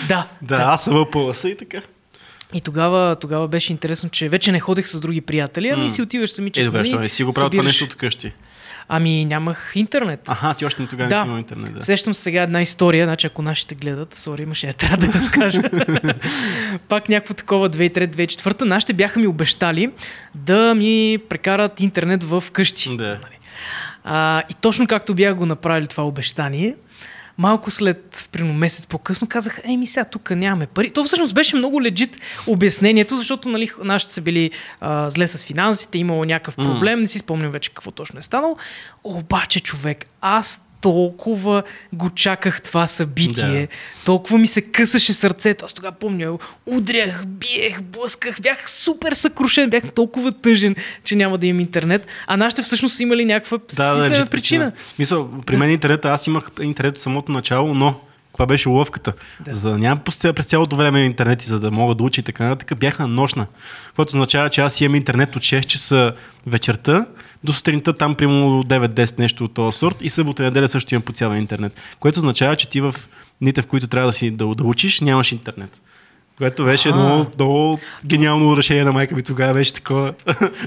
[0.07, 1.81] Да, да, аз съм ВПЛС и така.
[2.53, 6.31] И тогава, тогава беше интересно, че вече не ходех с други приятели, ами си отиваш
[6.31, 6.61] самичък.
[6.61, 8.31] Е, добре, нали, що не си го правил това нещо от къщи.
[8.87, 10.19] Ами нямах интернет.
[10.27, 11.15] Аха, ти още тогава Да.
[11.15, 11.73] не си имал интернет.
[11.73, 11.81] Да.
[11.81, 15.61] Сещам се сега една история, значи ако нашите гледат, сори, имаше я трябва да разкажа.
[16.87, 19.91] Пак някакво такова 2003-2004, нашите бяха ми обещали
[20.35, 22.97] да ми прекарат интернет в къщи.
[22.97, 23.19] Да.
[24.03, 26.75] А, и точно както бях го направили това обещание,
[27.41, 30.91] малко след, примерно месец по-късно, казах, еми сега тук нямаме пари.
[30.91, 34.51] То всъщност беше много легит обяснението, защото нали, нашите са били
[34.81, 38.57] а, зле с финансите, имало някакъв проблем, не си спомням вече какво точно е станало.
[39.03, 41.63] Обаче, човек, аз толкова
[41.93, 43.67] го чаках това събитие, Да.
[44.05, 45.65] толкова ми се късаше сърцето.
[45.65, 51.47] Аз тогава помня, удрях, биех, блъсках, бях супер съкрушен, бях толкова тъжен, че няма да
[51.47, 52.07] имам интернет.
[52.27, 54.71] А нашите всъщност са имали някаква Да, да, причина.
[54.99, 59.13] Мисъл, при мен интернета, аз имах интернет от самото начало, но каква беше уловката?
[59.39, 59.53] Да.
[59.53, 62.21] За да нямам по ця- през цялото време интернет и за да мога да уча
[62.21, 63.45] и така нататък, бях на нощна.
[63.95, 66.13] Което означава, че аз имам интернет от 6 часа
[66.47, 67.05] вечерта
[67.43, 71.01] до сутринта там примерно 9-10 нещо от този сорт и събота и неделя също имам
[71.01, 71.73] по цял интернет.
[71.99, 72.95] Което означава, че ти в
[73.41, 75.81] дните, в които трябва да си да, да учиш, нямаш интернет.
[76.37, 76.95] Което беше А.
[76.95, 80.13] много, много гениално решение на майка ми тогава, беше такова.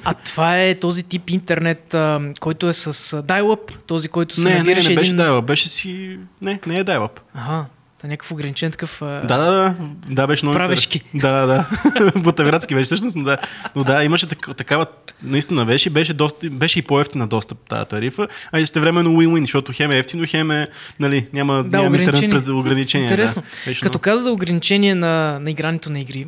[0.05, 1.95] А това е този тип интернет,
[2.41, 5.17] който е с dial-up, този, който се не, не, набираше не беше един...
[5.17, 6.19] дайлъп, беше си...
[6.43, 7.21] Не, не е дайлъп.
[7.35, 7.65] Ага,
[8.09, 8.97] някакъв ограничен такъв...
[9.01, 9.75] Да, да, да,
[10.09, 10.57] да, беше много...
[10.57, 11.01] Правешки.
[11.15, 12.13] Да, да, да.
[12.21, 13.39] Бутавградски беше всъщност, но да.
[13.77, 14.87] Но да, имаше так- такава,
[15.23, 19.73] наистина беше, беше, доста, беше и по-ефтина достъп тази тарифа, а и времено win-win, защото
[19.75, 20.69] хем е ефтино, хем е,
[21.01, 23.05] нали, няма, Да, няма интернет през ограничения.
[23.05, 23.43] Интересно.
[23.43, 23.49] Да.
[23.71, 26.27] Беше Като много- каза за ограничение на, на игрането на игри,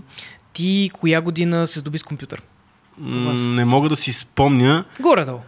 [0.52, 2.42] ти коя година се здоби с компютър?
[2.98, 3.32] М?
[3.50, 4.84] Не мога да си спомня.
[5.00, 5.40] Горе-долу.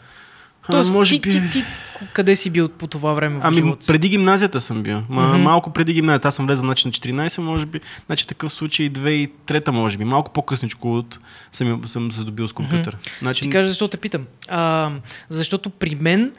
[0.68, 1.30] А, Тоест, може ти, би...
[1.30, 1.64] ти, ти,
[2.12, 3.92] къде си бил по това време в Ами, живота си?
[3.92, 5.02] преди гимназията съм бил.
[5.08, 5.42] Ма, Мгм.
[5.42, 6.28] Малко преди гимназията.
[6.28, 7.80] Аз съм влезъл значи, на 14, може би.
[8.06, 10.04] Значи такъв случай 2003, може би.
[10.04, 11.18] Малко по-късничко от
[11.52, 12.96] съм, съм се добил с компютър.
[13.18, 14.24] Значи, Ще ти кажа защо те питам.
[14.48, 14.90] А,
[15.28, 16.32] защото при мен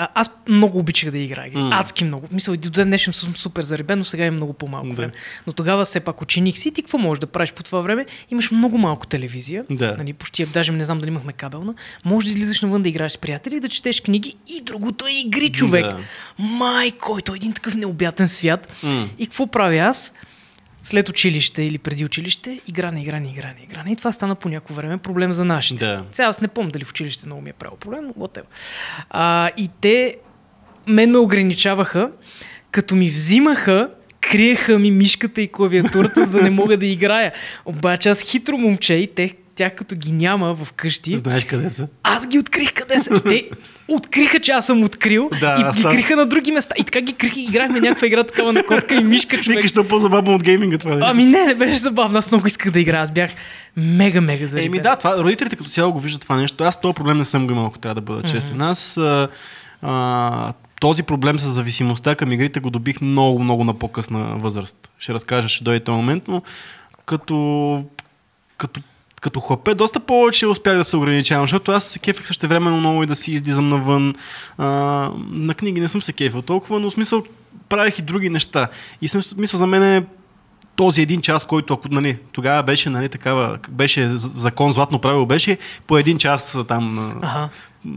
[0.00, 1.48] а, аз много обичах да играя.
[1.48, 1.58] игри.
[1.58, 1.70] М.
[1.72, 2.26] Адски много.
[2.32, 4.94] Мисля, до ден днешен съм супер заребен, но сега е много по-малко Да.
[4.94, 5.12] време.
[5.46, 8.06] Но тогава все пак ученик си, ти какво можеш да правиш по това време?
[8.30, 9.64] Имаш много малко телевизия.
[9.70, 9.94] Да.
[9.98, 11.74] Нали, почти, даже не знам дали имахме кабелна.
[12.04, 15.48] Може да излизаш навън да играеш с приятели, да четеш книги и другото е игри,
[15.48, 15.84] човек.
[15.84, 15.98] Да.
[16.38, 18.68] Май, който е един такъв необятен свят.
[18.82, 19.08] М.
[19.18, 20.12] И какво правя аз?
[20.82, 23.92] След училище или преди училище, игране, игране, игране, игране.
[23.92, 25.84] И това стана по някакво време проблем за нашите.
[25.84, 26.04] Да.
[26.10, 28.44] Сега аз не помня дали в училище много ми е правил проблем, но whatever.
[29.10, 30.16] А, и те
[30.86, 32.10] мен ме ограничаваха,
[32.70, 33.90] като ми взимаха,
[34.20, 37.32] криеха ми мишката и клавиатурата, за да не мога да играя.
[37.64, 41.88] Обаче аз хитро момче и те, тях като ги няма в къщи, Знаеш къде са?
[42.02, 43.14] аз ги открих къде са.
[43.16, 43.50] И те
[43.88, 46.74] откриха, че аз съм открил Да, и ги криха на други места.
[46.78, 49.62] И така ги крих и играхме някаква игра такава на котка и мишка, човек.
[49.62, 50.94] Викаш, е по-забавно от гейминга това.
[50.94, 51.06] нещо.
[51.10, 52.18] Ами не, не беше забавно.
[52.18, 53.02] Аз много исках да играя.
[53.02, 53.30] Аз бях
[53.76, 54.66] мега, мега заребен.
[54.66, 56.64] Еми да, това, родителите като цяло го виждат това нещо.
[56.64, 58.62] Аз този проблем не съм го имал, ако трябва да бъда честен.
[58.62, 59.28] Аз а,
[59.82, 64.90] а, този проблем с зависимостта към игрите го добих много, много на по-късна възраст.
[64.98, 66.42] Ще разкажа, ще дойде този момент, но
[67.06, 67.84] като,
[68.58, 68.80] като
[69.20, 73.02] като хлапе, доста повече успях да се ограничавам, защото аз се кефих също времено много
[73.02, 74.14] и да си излизам навън.
[74.58, 74.66] А,
[75.30, 77.22] на книги не съм се кефил толкова, но в смисъл
[77.68, 78.68] правих и други неща.
[79.02, 80.04] И съм смисъл за мен е
[80.76, 85.58] този един час, който ако, нали, тогава беше, нали, такава, беше закон, златно правило беше
[85.86, 87.48] по един час там, Ага.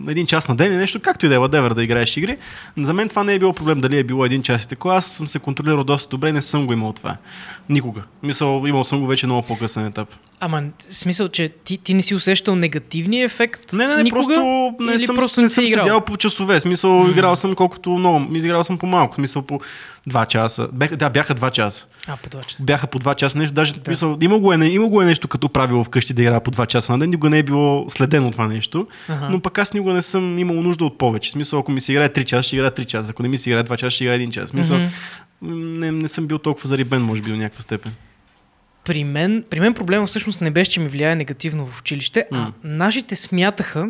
[0.07, 2.37] един час на ден и нещо, както и да е, whatever, да играеш игри.
[2.77, 4.89] За мен това не е било проблем дали е било един час и така.
[4.89, 7.17] Аз съм се контролирал доста добре, не съм го имал това.
[7.69, 8.01] Никога.
[8.23, 10.09] Мисъл, имал съм го вече много по-късен етап.
[10.39, 14.35] Ама, смисъл, че ти, ти не си усещал негативния ефект Не, не, не, никога?
[14.35, 15.83] просто не Или съм, просто не не съм играл?
[15.83, 16.59] седял по часове.
[16.59, 18.35] Смисъл, играл съм колкото много.
[18.35, 19.15] Играл съм по малко.
[19.15, 19.59] Смисъл, по
[20.07, 20.67] два часа.
[20.73, 21.85] Бяха, да, бяха два часа.
[22.07, 22.63] А, по това часа.
[22.63, 23.37] Бяха по два часа.
[23.37, 23.91] Нещо, даже, да.
[23.91, 26.65] мисъл, има, го е, има го е нещо като правило вкъщи да играя по два
[26.65, 27.09] часа на ден.
[27.09, 28.87] Никога не е било следено това нещо.
[29.09, 29.27] Ага.
[29.29, 31.31] Но пък аз никога не съм имал нужда от повече.
[31.31, 33.09] Смисъл, ако ми се играе 3 часа, ще играя 3 часа.
[33.09, 34.49] Ако не ми се играе 2 часа, ще играя 1 час.
[34.49, 34.89] Смисъл, Мгм.
[35.79, 37.93] не, не съм бил толкова зарибен, може би, до някаква степен.
[38.85, 42.51] При мен, при мен проблема всъщност не беше, че ми влияе негативно в училище, а
[42.63, 43.87] нашите смятаха,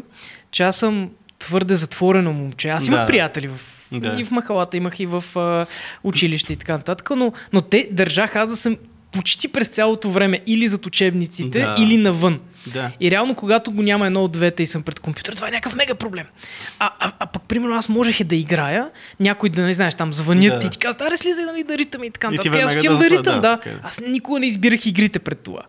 [0.52, 2.70] че аз съм твърде затворено момче.
[2.70, 3.06] Аз имах Да.
[3.06, 3.60] приятели в,
[3.92, 4.16] Да.
[4.20, 5.66] и в махалата, имах и в а,
[6.04, 8.78] училище и така нататък, но, но те държаха аз да съм
[9.14, 11.76] почти през цялото време или зад учебниците, Да.
[11.80, 12.40] или навън.
[12.68, 12.92] Да.
[13.00, 15.76] И реално, когато го няма едно от двете и съм пред компютър, това е някакъв
[15.76, 16.26] мега проблем.
[16.80, 20.60] А, а, а пък, примерно, аз можех да играя, някой да не знаеш, там звънят
[20.60, 20.68] Да.
[20.68, 22.36] и ти казват, аре, слизай нали, да ритам и така И.
[22.46, 23.60] И Аз отивам да да ритам, да, да.
[23.60, 23.80] така е.
[23.84, 25.62] Аз никога не избирах игрите пред това.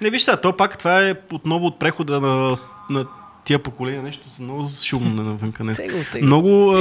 [0.00, 2.56] Не, виж сега, то пак това е отново от прехода на,
[2.90, 3.06] на
[3.44, 4.02] тия поколения.
[4.02, 5.64] Нещо са много шумно навънка.
[5.64, 5.74] Не.
[5.74, 6.26] Тегло, тегло.
[6.26, 6.74] Много.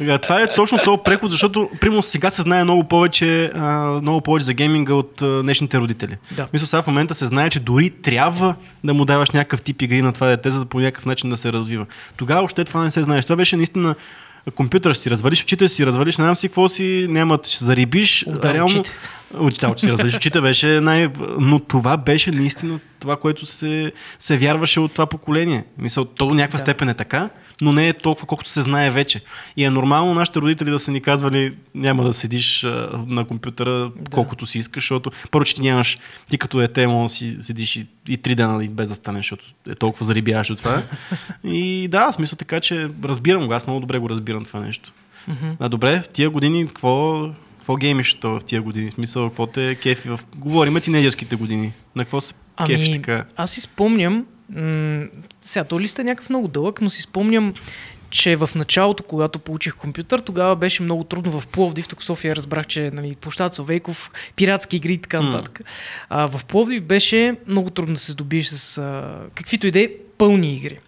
[0.00, 4.20] а, това е точно този преход, защото, примерно, сега се знае много повече, а, много
[4.20, 6.16] повече за гейминга от а, днешните родители.
[6.36, 6.48] Да.
[6.52, 10.02] Мисля, сега в момента се знае, че дори трябва да му даваш някакъв тип игри
[10.02, 11.86] на това дете, за да по някакъв начин да се развива.
[12.16, 13.24] Тогава още това не се знаеш.
[13.24, 13.94] Това беше наистина
[14.50, 18.24] компютър ще си развалиш очите, си развалиш, не знам си какво си, няма ще зарибиш.
[18.28, 18.96] Да, реално, очите.
[19.38, 21.08] Очите, очите си развалиш очите беше най...
[21.38, 25.64] Но това беше наистина това, което се, се вярваше от това поколение.
[25.78, 26.60] Мисъл, то до някаква Да.
[26.62, 27.30] степен е така,
[27.60, 29.20] но не е толкова, колкото се знае вече.
[29.56, 32.62] И е нормално нашите родители да са ни казвали, няма да седиш
[33.06, 37.08] на компютъра колкото си искаш, защото първо, че ти нямаш, ти като дете, може да
[37.08, 40.58] си седиш и, и три дена и без да станеш, защото е толкова зарибяваш от
[40.58, 40.82] това.
[41.44, 44.92] и да, смисъл така, че разбирам го, аз много добре го разбирам това нещо.
[45.60, 48.90] А добре, в тия години какво, какво геймиш в тия години?
[48.90, 50.20] В смисъл, какво те кефи в...
[50.36, 51.72] Говорим тинейджърските години.
[51.96, 52.34] На какво се
[52.66, 53.24] кефиш Ами, така?
[53.36, 55.06] аз си спомням, м-
[55.42, 57.54] сега то лист е някакъв много дълъг, но си спомням,
[58.10, 62.66] че в началото, когато получих компютър, тогава беше много трудно в Пловдив, тук София разбрах,
[62.66, 65.60] че нали, площад Совейков, пиратски игри и така нататък.
[66.08, 69.88] А, в Пловдив беше много трудно да се здобиеш с а, каквито и да е
[70.18, 70.78] пълни игри.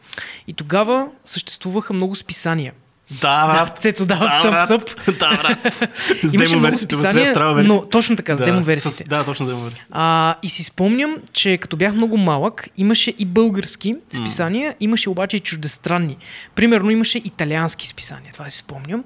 [0.46, 2.72] И тогава съществуваха много списания.
[3.10, 3.78] Да, брат.
[3.78, 5.18] Цецо дава Да, thumbs up.
[5.18, 5.74] Да, брат.
[6.22, 7.74] С демо версията, вътре страва версия.
[7.74, 9.04] но точно така, с демо версиите.
[9.04, 9.84] Да, точно демо версия.
[9.90, 15.36] А, и си спомням, че като бях много малък, имаше и български списания, имаше обаче
[15.36, 16.16] и чуждестранни.
[16.54, 19.04] Примерно имаше италиански списания, това си спомням,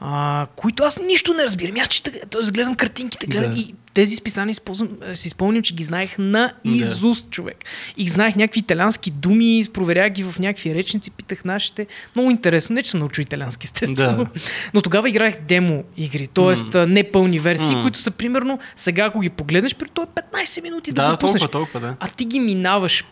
[0.00, 1.76] а, които аз нищо не разбирам.
[1.76, 2.50] Аз чета, т.е.
[2.50, 3.60] гледам картинките, гледам Да.
[3.60, 7.56] и тези списания използвам, е, си спомням, че ги знаех на изуст, човек.
[7.96, 11.86] И знаех някакви италиански думи, проверях ги в някакви речници, питах нашите.
[12.16, 12.74] Много интересно.
[12.74, 14.24] Не, че съм научил италиански, естествено.
[14.24, 14.30] Да.
[14.74, 16.86] Но тогава играех демо игри, т.е.
[16.86, 17.82] непълни версии, М.
[17.82, 21.16] които са примерно, сега ако ги погледнеш, при това е 15 минути да, Да, го
[21.16, 21.96] толкова, толкова, да.
[22.00, 23.04] А ти ги минаваш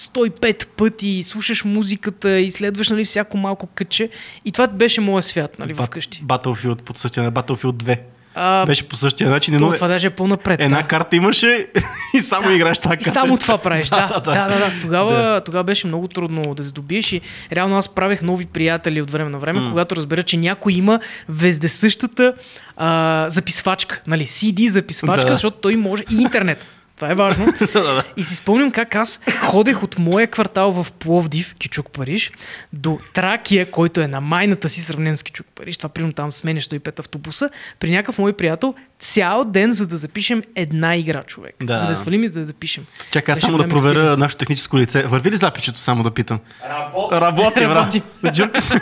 [0.00, 4.08] 105 пъти, слушаш музиката, изследваш нали, всяко малко кътче.
[4.44, 6.24] И това беше моят свят нали, Ба- вкъщи.
[6.24, 7.98] Battlefield по същия, Battlefield 2.
[8.34, 9.52] А, Беше по същия начин.
[9.52, 10.60] то, Едно, това даже е по-напред.
[10.60, 10.82] една да.
[10.82, 11.66] карта имаше
[12.14, 12.54] и само Да.
[12.54, 13.10] играеш това И карта.
[13.10, 14.06] само това правиш, да.
[14.08, 14.72] да, да, да, да.
[14.80, 15.40] Тогава, Да.
[15.40, 17.20] тогава беше много трудно да се добиеш и
[17.52, 19.70] реално аз правех нови приятели от време на време, М.
[19.70, 22.34] когато разбера, че някой има вездесъщата
[22.76, 25.32] а, записвачка, нали, CD записвачка, Да.
[25.32, 26.66] защото той може и интернет.
[27.00, 27.46] Това е важно.
[28.16, 32.32] И си спомням как аз ходех от моя квартал в Пловдив, Кичук Париж,
[32.72, 35.76] до Тракия, който е на майната си сравнен с Кичук Париж.
[35.76, 37.50] Това примерно там сменяш 105 автобуса.
[37.78, 41.54] При някакъв мой приятел цял ден, за да запишем една игра, човек.
[41.62, 41.78] Да.
[41.78, 42.84] За да свалим и да запишем.
[43.10, 44.18] Чакай, аз само да проверя експириенс.
[44.18, 45.02] нашето техническо лице.
[45.02, 46.38] Върви ли запичето, само да питам?
[46.70, 47.20] Работа.
[47.20, 47.76] Работи, брат.
[47.76, 48.02] Работи.
[48.32, 48.74] Джурка се.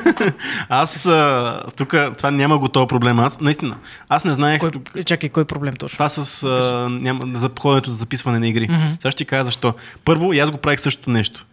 [0.69, 1.09] Аз
[1.77, 3.21] тук, това няма го този проблем.
[3.21, 3.77] Аз, наистина,
[4.09, 5.97] аз не знаех Кой, чакай, кой проблем точно?
[5.97, 8.69] това с а, няма, за ходенето за записване на игри.
[8.71, 8.87] Мгм.
[9.01, 9.75] Сега ще ти кажа защо.
[10.05, 11.47] Първо, и аз го правих същото нещо.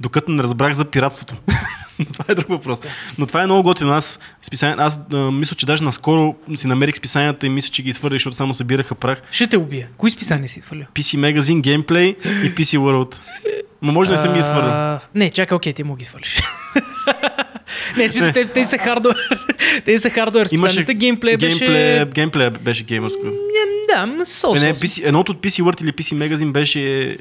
[0.00, 1.36] Докато не разбрах за пиратството.
[1.98, 2.78] Но това е друг въпрос.
[3.18, 3.92] Но това е много готино.
[3.92, 7.90] Аз, списания, аз а, мисля, че даже наскоро си намерих списанията и мисля, че ги
[7.90, 9.22] изхвърлих, защото само събираха прах.
[9.30, 9.88] Ще те убия.
[9.96, 10.84] Кои списания си свалил?
[10.94, 13.20] PC Magazine, Gameplay и PC World.
[13.82, 14.98] Но може да не съм ги изхвърлил.
[15.14, 16.42] Не, чакай, окей, ти му ги свалиш.
[17.96, 19.16] не, смисъл, те, те са хардуер.
[19.84, 20.94] те са хардуер списанията.
[20.94, 22.06] Геймплей беше...
[22.14, 23.22] геймплей, беше геймърско.
[23.94, 27.16] Да, м, со, Е, едното от PC World или PC Magazine беше,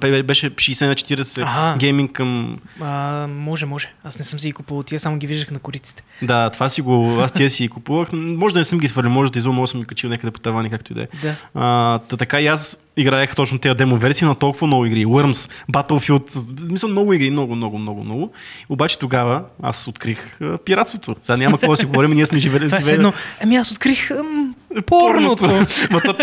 [0.00, 1.76] бе- беше 60 на 40 Аха.
[1.78, 2.58] гейминг към...
[2.80, 3.92] А, може, може.
[4.04, 4.82] Аз не съм си ги купувал.
[4.82, 6.02] Тия само ги виждах на кориците.
[6.22, 7.18] Да, това си го...
[7.20, 8.08] Аз тия си ги купувах.
[8.12, 10.70] Може да не съм ги свалил, може да изумно съм ги качил някъде по тавани,
[10.70, 11.06] както и да е.
[11.54, 11.98] Да.
[12.18, 15.06] Така и аз играех точно тези демо версии на толкова много игри.
[15.06, 18.32] Worms, Battlefield, смисъл много игри, много, много, много, много.
[18.68, 21.16] Обаче тогава аз открих а, пиратството.
[21.22, 22.66] Сега няма какво да си говорим, ние сме живели.
[22.66, 23.12] Това е едно.
[23.42, 24.54] Ами аз открих ам,
[24.86, 25.46] порното.
[25.90, 26.16] Ма то,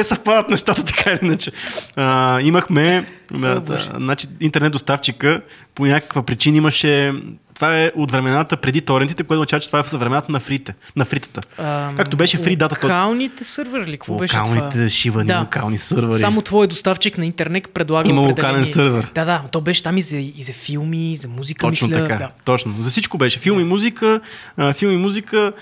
[0.00, 1.50] те съвпадат нещата така или иначе.
[1.96, 5.40] А, имахме, да, да, значи, интернет доставчика
[5.74, 7.12] по някаква причина имаше
[7.60, 10.74] това е от времената преди торентите, което означава, че това е за времената на фрите,
[10.96, 11.40] на фритата.
[11.58, 12.76] Ам, Както беше фри дата.
[12.82, 13.92] Локалните сървъри ли?
[13.92, 14.48] Какво беше това?
[14.48, 15.38] Локалните шивани, Да.
[15.38, 16.20] локални сървъри.
[16.20, 18.48] Само твой доставчик на интернет предлага Има определени...
[18.48, 19.10] локален сървър.
[19.14, 22.02] Да, да, то беше там и за, и за филми, и за музика, Точно мисля.
[22.02, 22.16] така.
[22.16, 22.28] Да.
[22.44, 22.74] Точно.
[22.78, 23.38] За всичко беше.
[23.38, 24.20] Филм и музика,
[24.56, 25.52] а, филм и музика,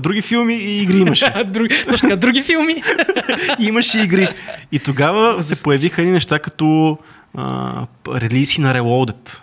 [0.00, 1.32] други филми и игри имаше.
[1.46, 2.82] други, точно така, други филми.
[3.58, 4.28] Имаше игри.
[4.72, 6.98] И тогава се появиха едни неща като
[7.34, 9.38] а, релиси на Reloaded.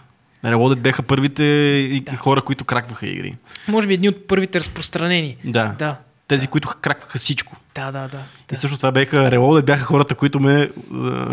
[0.45, 2.15] Reloaded бяха първите и- Да.
[2.15, 3.35] хора, които кракваха игри.
[3.67, 5.37] Може би едни от първите разпространени.
[5.45, 5.75] Да.
[5.79, 5.97] Да.
[6.27, 7.55] Тези, които кракваха всичко.
[7.75, 8.17] Да, да, да.
[8.17, 8.55] И да.
[8.55, 10.69] също това бяха Reloaded, бяха хората, които ме,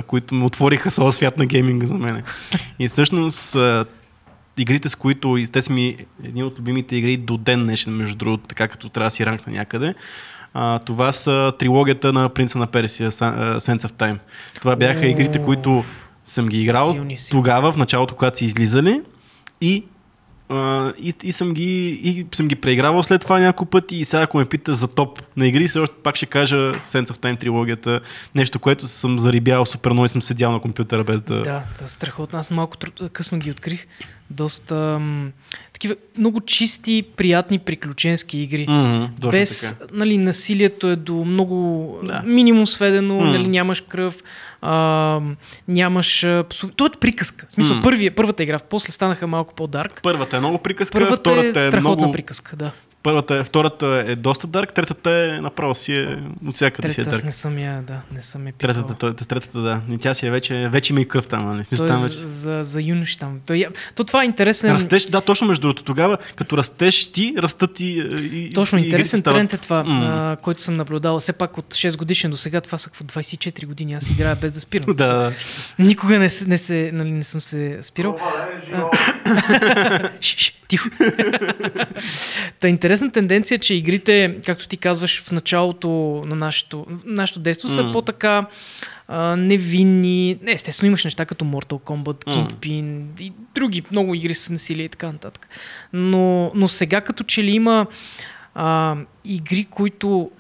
[0.07, 2.23] които ме отвориха своя свят на гейминга за мен.
[2.79, 3.57] И всъщност
[4.59, 8.17] игрите, с които и те са ми едни от любимите игри до ден днешен, между
[8.17, 9.95] другото, така като трябва да си ранкна някъде.
[10.55, 14.19] А, това са трилогията на Принца на Персия, Sense of Time.
[14.55, 15.85] Това бяха игрите, които
[16.31, 17.41] съм ги играл Силни, силни.
[17.41, 19.01] тогава, в началото, когато са излизали.
[19.61, 19.85] И
[20.51, 24.23] Uh, и, и, съм ги, и съм ги преигравал след това няколко пъти и сега
[24.23, 27.41] ако ме пита за топ на игри, все още пак ще кажа Sense of Time
[27.41, 28.01] трилогията,
[28.35, 31.43] нещо, което съм зарибял супер много и съм седял на компютъра без да...
[31.43, 32.39] Да, да, страхотно.
[32.39, 33.87] Аз малко труд, късно ги открих.
[34.31, 35.01] Доста
[35.81, 38.67] такива много чисти, приятни приключенски игри.
[38.67, 39.85] Точно Без, така.
[39.93, 42.23] нали, насилието е до много Да.
[42.27, 43.25] минимум сведено, М.
[43.25, 44.23] нали, нямаш кръв,
[44.61, 45.21] а,
[45.69, 46.21] нямаш...
[46.77, 47.47] То е приказка.
[47.49, 47.83] В смисъл, М.
[47.83, 50.01] първия, първата игра, после станаха малко по-дарк.
[50.03, 52.13] Първата е много приказка, Първата втората е е, страхотна много...
[52.13, 52.71] приказка, да.
[53.03, 57.05] Първата е, втората е доста дарк, третата е направо си е от всякъде си е
[57.05, 57.25] дарк.
[57.25, 58.75] не съм я, да, не съм я пипал.
[58.75, 59.81] Третата, третата, да.
[59.91, 61.65] И тя си е вече, вече има и кръв там, нали?
[61.65, 62.17] В смисъл, То е там за, вече...
[62.19, 63.41] за, за юноши там.
[63.47, 64.75] То, я- то това е интересен...
[64.75, 65.83] Растеш, да, точно между другото.
[65.83, 67.85] Тогава, като растеш ти, растат и,
[68.33, 70.01] и Точно, и интересен стават- тренд е това, М.
[70.33, 71.21] а, който съм наблюдавал.
[71.21, 73.95] Все пак от 6 годишен до сега, това са какво 24 години.
[73.95, 74.95] Аз играя без да спирам.
[74.97, 75.33] Да.
[75.79, 78.17] Никога не, се- не, се, нали, не съм се спирал.
[79.25, 80.09] Е
[80.69, 80.89] тихо.
[82.61, 85.89] Та интересна тенденция, че игрите, както ти казваш, в началото
[86.27, 87.93] на нашето, нашето действо са М.
[87.93, 88.47] по-така
[89.09, 90.39] а, невинни.
[90.43, 92.25] Не, естествено имаш неща като Mortal Kombat.
[92.25, 95.49] Kingpin и други много игри с насилие и така нататък.
[95.93, 97.87] Но, но сега като че ли има
[98.55, 100.31] а, игри, които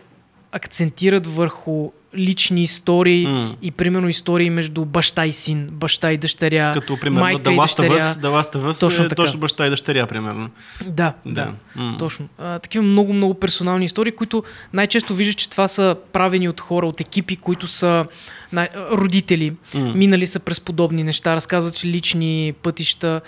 [0.53, 3.57] акцентират върху лични истории М.
[3.62, 7.57] и примерно истории между баща и син, баща и дъщеря, Като примерно майка The и
[7.57, 7.88] дъщеря.
[7.94, 8.23] Last
[8.55, 9.23] of Us Точно е така.
[9.23, 10.51] точно баща и дъщеря, примерно.
[10.87, 11.33] Да, да.
[11.44, 11.53] Да.
[11.77, 11.96] М.
[11.99, 12.29] Точно.
[12.38, 14.42] А, такива много, много персонални истории, които
[14.73, 18.07] най-често виждаш, че това са правени от хора, от екипи, които са
[18.53, 19.92] най- родители, М.
[19.94, 23.20] минали са през подобни неща, разказват лични пътища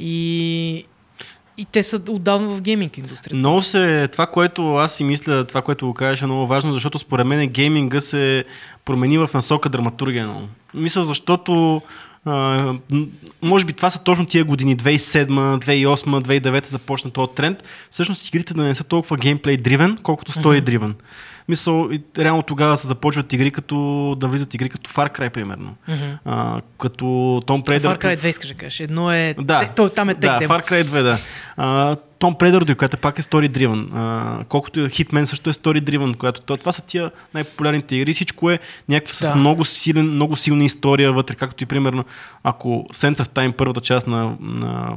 [0.00, 0.84] и,
[1.60, 3.36] и те са отдавна в гейминг индустрията.
[3.36, 6.98] Много се, това, което аз си мисля, това, което го кажеш е много важно, защото
[6.98, 8.44] според мен гейминга се
[8.84, 10.48] промени в насока драматургия много.
[10.74, 11.82] Мисля, защото
[12.24, 12.72] а,
[13.42, 17.62] може би това са точно тия години, 2007, 2008, 2009 започна този тренд.
[17.90, 20.94] Всъщност игрите да не са толкова геймплей дривен, колкото стои дривен.
[21.50, 23.76] Мисъл, реално тогава се започват игри като,
[24.20, 25.74] да влизат игри като Far Cry, примерно.
[25.88, 26.04] Мгм.
[26.24, 27.04] А, като
[27.46, 27.80] Tom Raider.
[27.80, 28.80] Far Cry 2 искаш да кажеш.
[28.80, 29.34] Едно е...
[29.38, 30.54] Да, то, там е да, демо.
[30.54, 31.18] Far Cry 2, да.
[31.56, 33.88] А, Том Predator, която пак е story driven.
[33.94, 38.14] А, колкото и Hitman също е story driven, която то, това са тия най-популярните игри.
[38.14, 38.58] Всичко е
[38.88, 39.34] някаква с Да.
[39.34, 42.04] много, силен, много силна история вътре, както и примерно,
[42.44, 44.92] ако Sense of Time, първата част на, на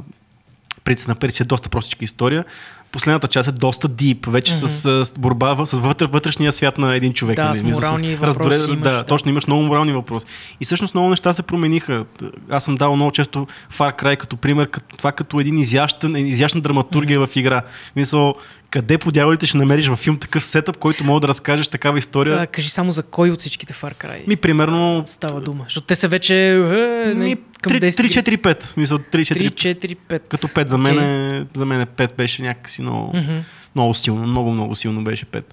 [0.84, 2.44] Принц на Персия е доста простичка история.
[2.94, 4.66] Последната част е доста дип, вече mm-hmm.
[5.02, 7.36] с, с борба с вътре, вътрешния свят на един човек.
[7.36, 7.56] Да, нали?
[7.56, 9.04] с морални въпроси имаш, да, да.
[9.04, 10.26] точно имаш много морални въпроси.
[10.60, 12.04] И всъщност много неща се промениха.
[12.50, 13.46] Аз съм дал много често
[13.78, 17.32] Far Cry като пример, като, това като един изящен, изящна драматургия mm-hmm.
[17.32, 17.62] в игра.
[17.96, 18.34] Мисъл,
[18.74, 22.38] къде по дяволите ще намериш във филм такъв сетъп, който мога да разкажеш такава история?
[22.40, 25.02] А, кажи само за кой от всичките Far Cry Ми, примерно...
[25.06, 25.64] става дума.
[25.64, 28.38] Защото те са вече е, Ми, към 10 игри.
[28.38, 28.76] 3-4-5.
[28.76, 29.50] Мисъл, 3-4-5.
[29.50, 30.28] 3, 4, 5.
[30.28, 33.38] Като 5 за мен, е, за мен е 5 беше някакси много, Мгм.
[33.74, 35.44] много силно, много, много силно беше 5.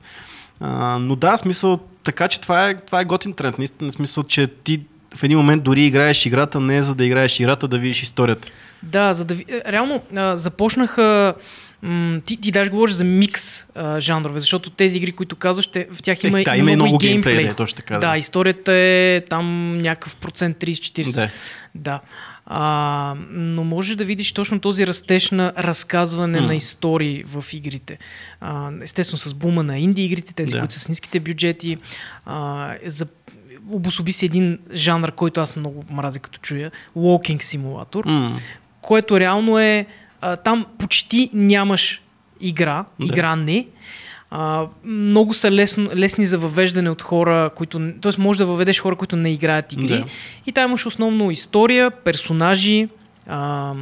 [0.59, 3.57] А, но да, смисъл, така че това е, това е готин тренд.
[3.57, 4.81] Наистина, смисъл, че ти
[5.15, 8.47] в един момент дори играеш играта не за да играеш играта, да видиш историята.
[8.83, 9.45] Да, за да ви...
[9.49, 11.33] е, Реално а, започнаха...
[11.83, 15.87] М- ти, ти даже говориш за микс а, жанрове, защото тези игри, които казваш, те,
[15.91, 17.49] в тях има, Е, да, има и много, геймплей, геймплей.
[17.49, 18.17] да, точно така, Да, да.
[18.17, 21.15] историята е там някакъв процент 30-40.
[21.15, 21.29] Да.
[21.75, 21.99] Да.
[22.45, 26.47] А, но може да видиш точно този растеж на разказване М.
[26.47, 27.97] на истории в игрите.
[28.41, 30.59] А, естествено с бума на инди игрите, тези, Да.
[30.59, 31.77] които са с ниските бюджети.
[32.25, 33.05] А, за
[33.69, 36.71] обособи си един жанр, който аз много мразя като чуя.
[36.97, 38.37] Walking симулатор М.
[38.81, 39.85] което реално е
[40.21, 42.01] а, там почти нямаш
[42.41, 43.05] игра, Да.
[43.05, 43.67] игра не.
[44.31, 47.91] А, много са лесно, лесни за въвеждане от хора, които.
[48.01, 49.87] Тоест, може да въведеш хора, които не играят игри.
[49.87, 50.05] Да.
[50.45, 52.89] И там имаш основно история, персонажи,
[53.27, 53.73] а,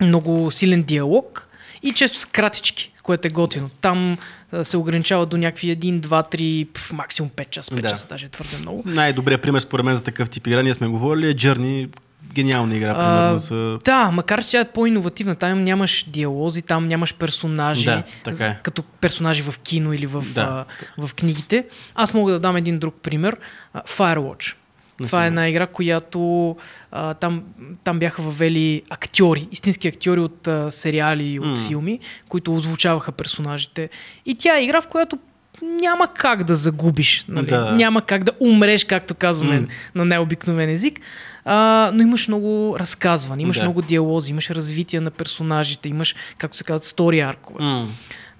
[0.00, 1.48] много силен диалог
[1.82, 3.68] и често са кратички, което е готино.
[3.80, 4.18] Там
[4.52, 7.70] а, се ограничава до някакви 1, 2, 3, пф, максимум 5 часа.
[7.70, 7.88] 5 Да.
[7.88, 8.82] часа даже е твърде много.
[8.86, 11.88] Най-добрият пример според мен за такъв тип игра, ние сме говорили, е Journey.
[12.34, 13.34] Гениална игра, примерно.
[13.34, 13.78] А, за...
[13.84, 15.34] Да, макар че тя е по-инновативна.
[15.34, 18.58] Там нямаш диалози, там нямаш персонажи, Да, така е.
[18.62, 20.66] като персонажи в кино или в, Да.
[20.98, 21.66] а, в книгите.
[21.94, 23.36] Аз мога да дам един друг пример.
[23.76, 24.54] Firewatch.
[25.00, 26.56] Не Това е една игра, която
[26.92, 27.42] а, там,
[27.84, 31.56] там бяха въвели актьори, истински актьори от а, сериали и от М.
[31.56, 33.88] филми, които озвучаваха персонажите.
[34.26, 35.18] И тя е игра, в която
[35.62, 37.24] няма как да загубиш.
[37.28, 37.46] Нали?
[37.46, 37.72] Да.
[37.72, 39.66] Няма как да умреш, както казваме М.
[39.94, 41.00] на необикновен език.
[41.44, 43.62] А, но имаш много разказване, имаш Да.
[43.62, 47.64] много диалози, имаш развитие на персонажите, имаш, както се казват, стори аркове.
[47.64, 47.88] М.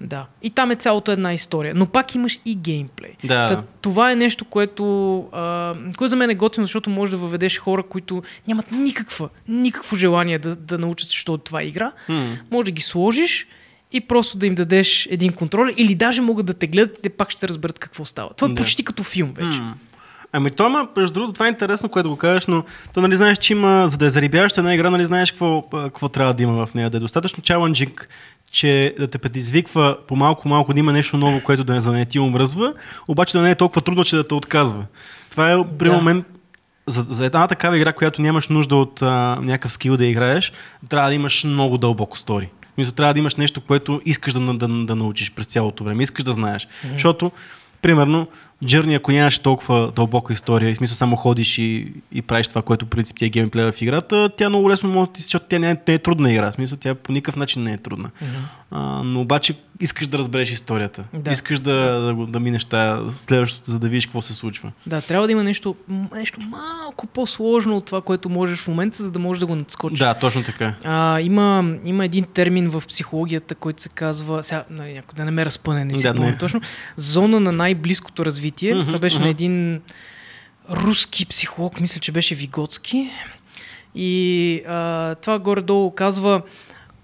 [0.01, 0.27] Да.
[0.43, 1.73] И там е цялото една история.
[1.77, 3.11] Но пак имаш и геймплей.
[3.25, 3.49] Да.
[3.49, 4.85] Та, това е нещо, което,
[5.33, 9.97] а, което за мен е готино, защото може да въведеш хора, които нямат никаква, никакво
[9.97, 11.93] желание да, да научат защо това е игра.
[12.09, 12.25] М.
[12.51, 13.47] Може да ги сложиш
[13.93, 17.09] и просто да им дадеш един контрол или даже могат да те гледат и те
[17.09, 18.31] пак ще разберат какво става.
[18.37, 18.63] Това е Да.
[18.63, 19.59] почти като филм вече.
[19.59, 19.75] М.
[20.33, 23.39] Ами то има, между другото, това е интересно, което го кажеш, но то нали знаеш,
[23.39, 26.67] че има, за да е зарибяваща една игра, нали знаеш какво, какво трябва да има
[26.67, 28.09] в нея, да е достатъчно чаленджинг,
[28.51, 32.05] че да те предизвиква по малко-малко да има нещо ново, което да не за не
[32.05, 32.75] ти омръзва,
[33.09, 34.85] обаче да не е толкова трудно, че да те отказва.
[35.31, 35.93] Това е при Да.
[35.97, 36.27] момент,
[36.87, 40.53] за, за една такава игра, която нямаш нужда от а, някакъв скил да играеш,
[40.89, 42.49] трябва да имаш много дълбоко стори.
[42.79, 46.25] Мисля, трябва да имаш нещо, което искаш да, да, да научиш през цялото време, искаш
[46.25, 46.67] да знаеш.
[46.67, 46.93] Mm-hmm.
[46.93, 47.33] Защото,
[47.83, 48.27] примерно,
[48.63, 52.87] Journey, ако нямаш толкова дълбока история, в смисъл само ходиш и, и правиш това, което
[52.87, 55.71] принцип ти е геймплея в играта, тя много лесно може да ти, защото тя не
[55.71, 56.51] е, не е трудна игра.
[56.51, 58.11] В смисъл, тя по никакъв начин не е трудна.
[58.71, 61.05] А, но обаче искаш да разбереш историята.
[61.15, 61.31] Да.
[61.31, 64.73] Искаш да, да, го- да минеш тая следващото, за да видиш какво се случва.
[64.87, 65.77] Да, трябва да има нещо,
[66.15, 69.99] нещо малко по-сложно от това, което можеш в момента, за да можеш да го надскочиш.
[69.99, 70.75] Да, точно така.
[70.85, 75.31] А, има, има един термин в психологията, който се казва, сега нали, някой да не
[75.31, 76.37] ме разпъне, не си Да, не.
[76.39, 76.61] точно,
[76.97, 78.52] зона на най-близкото развитие.
[78.65, 79.25] Мгм, Това беше мгм.
[79.25, 79.81] на един
[80.71, 83.09] руски психолог, мисля, че беше Вигоцки.
[83.95, 86.43] И а, това горе-долу казва,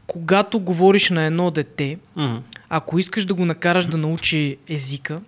[0.07, 2.37] когато говориш на едно дете, Мгм.
[2.69, 5.21] ако искаш да го накараш да научи езика,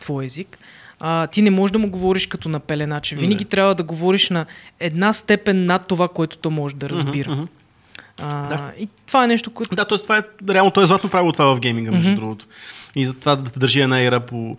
[0.00, 0.58] твой език,
[1.00, 3.16] а, ти не можеш да му говориш като на пеленаче.
[3.16, 3.50] Винаги Да.
[3.50, 4.46] трябва да говориш на
[4.80, 7.32] една степен над това, което то може да разбира.
[7.32, 7.44] Мгм.
[8.22, 8.72] А, Да.
[8.78, 9.74] И това е нещо, което...
[9.76, 9.98] Да, т.е.
[9.98, 12.16] това е, реално, то е златно правило това в гейминга, между Мгм.
[12.16, 12.46] другото.
[12.96, 14.56] И затова да те държи една игра по,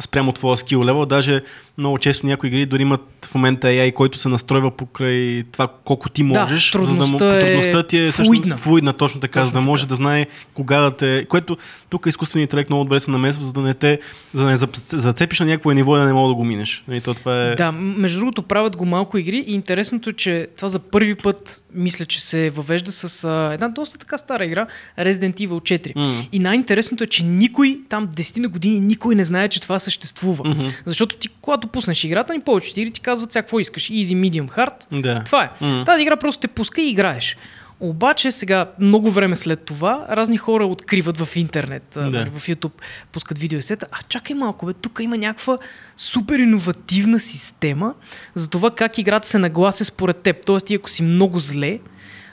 [0.00, 1.06] спрямо твоя скил левел.
[1.06, 1.40] Даже
[1.78, 6.08] много често някои игри дори имат в момента AI, който се настройва покрай това колко
[6.08, 6.72] ти Да, можеш.
[6.72, 8.12] за да трудността е трудността ти е флуидна.
[8.12, 11.26] всъщност флуидна, точно така, Точно за да може да знае кога да те...
[11.28, 11.56] Което
[11.90, 14.00] тук изкуственият интелект много добре се намесва, за да не те
[14.34, 16.84] за да не зацепиш на някакво ниво и да не мога да го минеш.
[16.92, 17.54] И то това е...
[17.54, 21.64] Да, между другото правят го малко игри и интересното е, че това за първи път
[21.74, 24.66] мисля, че се въвежда с а, една доста така стара игра,
[24.98, 25.92] Resident Evil 4.
[25.96, 26.24] М.
[26.32, 30.48] И най-интересното е, че никой там 10 на години никой не знае, че това съществува.
[30.48, 30.62] Мгм.
[30.86, 33.90] Защото ти, когато пуснеш играта, ни повечето игри ти казват сега какво искаш.
[33.90, 35.00] Easy, medium, hard.
[35.00, 35.22] Да.
[35.24, 35.50] Това е.
[35.64, 35.82] М.
[35.86, 37.36] Тази игра просто те пуска и играеш.
[37.80, 42.26] Обаче сега, много време след това, разни хора откриват в интернет, Да.
[42.38, 42.72] в YouTube,
[43.12, 43.86] пускат видео и сета.
[43.92, 45.58] А чакай малко, бе, тук има някаква
[45.96, 47.94] супер иновативна система
[48.34, 50.36] за това как играта се наглася според теб.
[50.46, 51.78] Тоест, ти ако си много зле,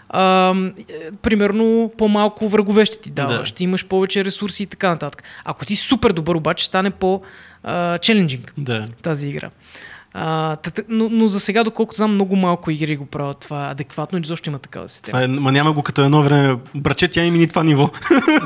[0.09, 0.53] а,
[1.21, 3.45] примерно по-малко врагове ще ти дава, Да.
[3.45, 5.23] ще имаш повече ресурси и така нататък.
[5.45, 8.85] Ако ти супер добър, обаче стане по-челенджинг Да.
[9.01, 9.49] тази игра.
[10.13, 10.57] А,
[10.89, 14.49] но, но за сега, доколкото знам, много малко игри го правят това адекватно или защо
[14.49, 15.11] има такава система.
[15.11, 16.55] Това е, ма няма го като едно време.
[16.75, 17.89] Браче, тя и мини това ниво.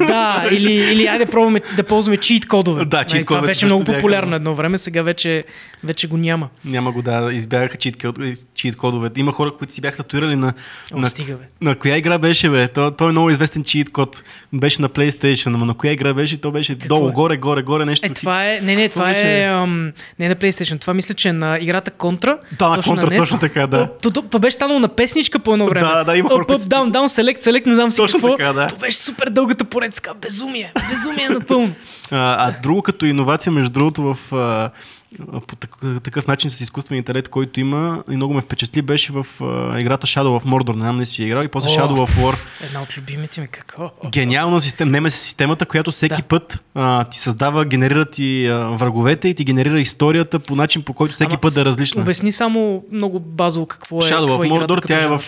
[0.08, 2.86] Да, или, или айде пробваме да ползваме чит кодове.
[2.86, 4.36] Да, Нали, cheat Това беше много бяха, популярно да.
[4.36, 5.44] едно време, сега вече,
[5.84, 6.50] вече го няма.
[6.66, 8.06] Няма го да избягаха чит,
[8.56, 9.20] чит кодовете.
[9.20, 10.54] Има хора, които си бяха татуирали на,
[10.94, 11.44] О, на, стига, бе.
[11.62, 12.68] на коя игра беше, бе?
[12.68, 14.24] То, той е много известен чит код.
[14.54, 16.38] Беше на PlayStation, ама на коя игра беше?
[16.38, 17.12] То беше Какво долу, е?
[17.12, 18.06] горе, горе, горе, нещо.
[18.06, 18.60] Е, това е.
[18.62, 19.44] Не, не, това беше?
[19.44, 19.46] е.
[19.46, 20.82] Ам, не на PlayStation.
[20.82, 22.38] Това мисля, че е на играта Контра.
[22.60, 23.18] Да, точно NES.
[23.18, 23.90] точно така, да.
[24.12, 25.88] То, беше станало на песничка по едно време.
[25.88, 28.38] Да, да, има хора, Up, down, down, select, select, не знам си Точно какво.
[28.38, 28.68] така, да.
[28.68, 30.14] То беше супер дългата поредска.
[30.14, 30.74] Безумие.
[30.90, 31.74] Безумие напълно.
[32.12, 34.34] А, а друго като иновация, между другото, в
[35.48, 35.56] по
[36.00, 40.08] такъв, начин с изкуствен интелект, който има и много ме впечатли, беше в а, играта
[40.08, 40.74] Shadow of Mordor.
[40.76, 42.48] Не знам ли си я играл и после О, Shadow of War.
[42.66, 43.48] Една от любимите ми.
[43.48, 43.92] Какво?
[44.12, 46.28] Гениална система, нема си системата, която всеки Да.
[46.28, 50.94] път а, ти създава, генерира ти а, враговете и ти генерира историята по начин, по
[50.94, 52.02] който всеки Ама път да е различна.
[52.02, 54.02] Обясни само много базово какво е.
[54.02, 55.24] Shadow какво of е Mordor, тя е в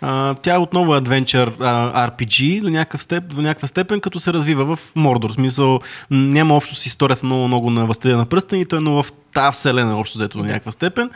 [0.00, 4.32] а, тя е отново адвенчър а, RPG до някакъв, степ, до някаква степен, като се
[4.32, 5.30] развива в Мордор.
[5.30, 5.80] В смисъл,
[6.10, 10.18] няма общо с историята много, много на Възстъдия на пръстените, но в тази вселена общо
[10.18, 11.10] взето до някаква степен,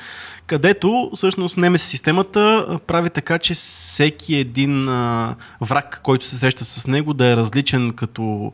[0.47, 6.87] където всъщност немеси системата прави така, че всеки един а, враг, който се среща с
[6.87, 8.53] него, да е различен като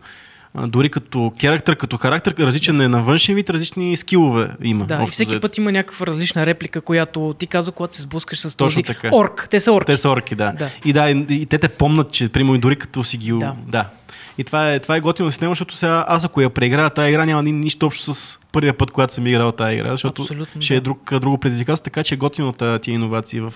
[0.55, 4.87] дори като характер, като характер, различен е на външен вид, различни скилове има.
[4.87, 5.41] Да, и всеки взето.
[5.41, 9.09] път има някаква различна реплика, която ти каза, когато се сблъскаш с Точно този така.
[9.13, 9.47] орк.
[9.51, 9.87] Те са орки.
[9.87, 10.53] Те са орки, да.
[10.53, 10.71] Да.
[10.85, 13.33] И да, и, и те те помнат, че примерно и дори като си ги...
[13.33, 13.55] Да.
[13.67, 13.91] да.
[14.39, 17.27] И това е, това е готино система, защото сега аз ако я преиграя, тази игра
[17.27, 20.75] няма ни- нищо общо с първия път, когато съм играл тази игра, защото Абсолютно, ще
[20.75, 20.81] е да.
[20.81, 23.55] друг, друго предизвикателство, така че е готино тия иновации в...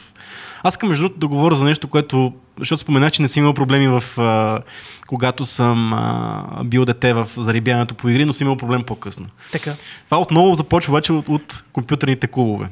[0.62, 3.54] Аз искам между другото да говоря за нещо, което, защото споменах, че не съм имал
[3.54, 4.60] проблеми в, а,
[5.06, 9.26] когато съм а, бил дете в зарибяването по игри, но съм имал проблем по-късно.
[9.52, 9.74] Така.
[10.04, 12.68] Това отново започва обаче от, от компютърните клубове.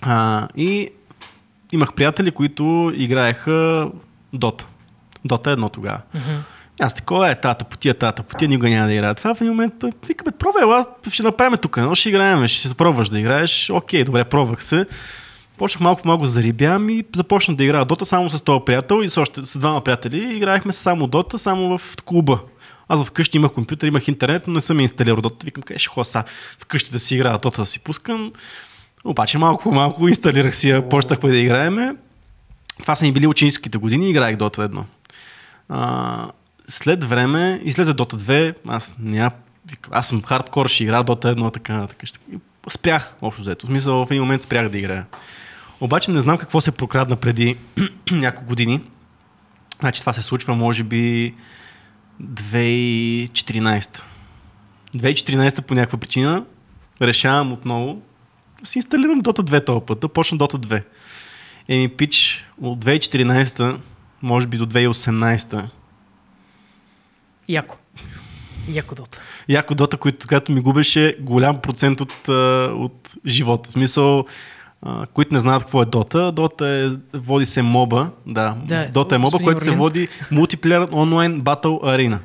[0.00, 0.88] А, и
[1.72, 3.88] имах приятели, които играеха
[4.32, 4.66] Дота.
[5.24, 6.00] Дота едно тогава.
[6.14, 6.42] Мгм.
[6.80, 9.14] Аз такова е, тата, потия, тата, потия, никога няма да играя.
[9.14, 9.74] Това в един момент,
[10.06, 13.70] вика, бе, пробвай, ела, ще направим тук, но ще играем, ще се пробваш да играеш.
[13.70, 14.86] Окей, добре, пробвах се.
[15.58, 19.02] Почнах малко по малко да зарибявам и започнах да играя Дота само с този приятел
[19.02, 20.36] и с, още, с двама приятели.
[20.36, 22.40] Играехме само Дота, само в клуба.
[22.88, 25.44] Аз вкъщи имах компютър, имах интернет, но не съм инсталирал Дота.
[25.44, 26.24] Викам, къде ще ходя са
[26.58, 28.32] вкъщи да си играя Дота, да си пускам.
[29.04, 31.96] Обаче малко по малко инсталирах си, я, почнахме да играеме.
[32.82, 34.84] Това са ми били ученическите години, играех Дота едно.
[35.68, 36.28] А,
[36.68, 39.30] след време излезе Dota 2, аз няма,
[39.90, 42.06] аз съм хардкор, ще игра Dota 1, така, така.
[42.06, 42.18] ще-
[42.70, 43.66] Спрях, общо взето.
[43.66, 45.06] В смисъл, в един момент спрях да играя.
[45.80, 47.56] Обаче не знам какво се прокрадна преди
[48.10, 48.80] няколко години.
[49.80, 51.34] Значи това се случва, може би,
[52.22, 54.00] 2014.
[54.96, 56.44] 2014 по някаква причина
[57.02, 58.02] решавам отново
[58.60, 60.82] да си инсталирам Dota 2 този път, да почна Dota 2.
[61.68, 63.78] Еми, пич, от 2014
[64.22, 65.68] може би до 2018
[67.48, 67.76] Яко.
[68.68, 69.20] Яко дота.
[69.48, 72.28] яко дота, който, която ми губеше голям процент от,
[72.78, 73.68] от живота.
[73.68, 74.24] В смисъл,
[75.14, 79.18] които не знаят какво е дота, дота е, води се моба, да, Да, дота е
[79.18, 82.18] моба, който се води мултиплеер онлайн батъл арена,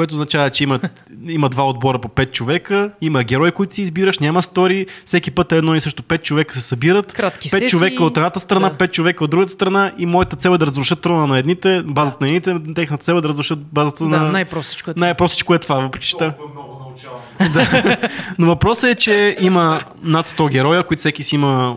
[0.00, 0.80] което означава, че има,
[1.28, 5.52] има два отбора по 5 човека, има герои, които си избираш, няма стори, всеки път
[5.52, 7.68] е едно и също 5 човека се събират, Кратки 5 сесии.
[7.68, 8.74] човека от едната страна, Да.
[8.74, 12.16] 5 човека от другата страна и моята цел е да разрушат трона на едните, базата
[12.20, 14.32] на едните, техната цел е да разрушат базата Да, на...
[14.32, 15.06] най-простичко е това.
[15.06, 16.16] Най-простичко е това, въпреки че...
[16.16, 17.96] много научавам.
[18.38, 21.76] Но въпросът е, че има над 100 героя, които всеки си има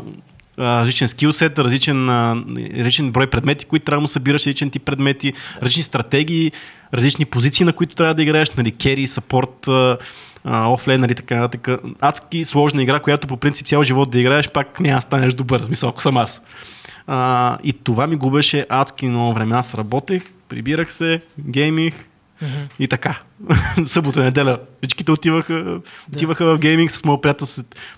[0.59, 2.09] различен скилсет, различен,
[2.77, 6.51] различен брой предмети, които трябва да му събираш, различен тип предмети, различни стратегии,
[6.93, 9.67] различни позиции, на които трябва да играеш, нали, кери, сапорт,
[10.45, 11.81] офлейн, нали, така, нататък.
[12.01, 15.61] Адски сложна игра, която по принцип цял живот да играеш, пак няма да станеш добър,
[15.61, 16.41] в смисъл, ако съм аз.
[17.07, 19.55] А, и това ми губеше адски много време.
[19.55, 21.93] Аз работех, прибирах се, геймих,
[22.79, 23.19] и така.
[23.85, 24.59] Събота неделя.
[24.77, 25.79] Всичките отиваха,
[26.13, 27.47] отиваха в гейминг с моят приятел.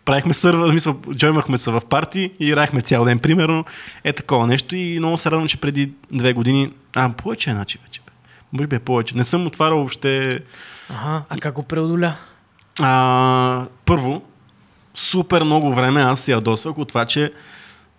[0.06, 3.66] Правихме сървър, мисля, джоймахме се в парти и играхме цял ден, примерно.
[4.04, 4.76] Е такова нещо.
[4.76, 6.72] И много се радвам, че преди две години.
[6.96, 8.02] А, повече е значи вече.
[8.54, 9.18] Може би е повече.
[9.18, 10.40] Не съм отварял въобще.
[10.90, 12.16] Ага, а как го преодоля?
[12.82, 14.22] А, първо,
[14.94, 17.34] супер много време аз се ядосвах от това, че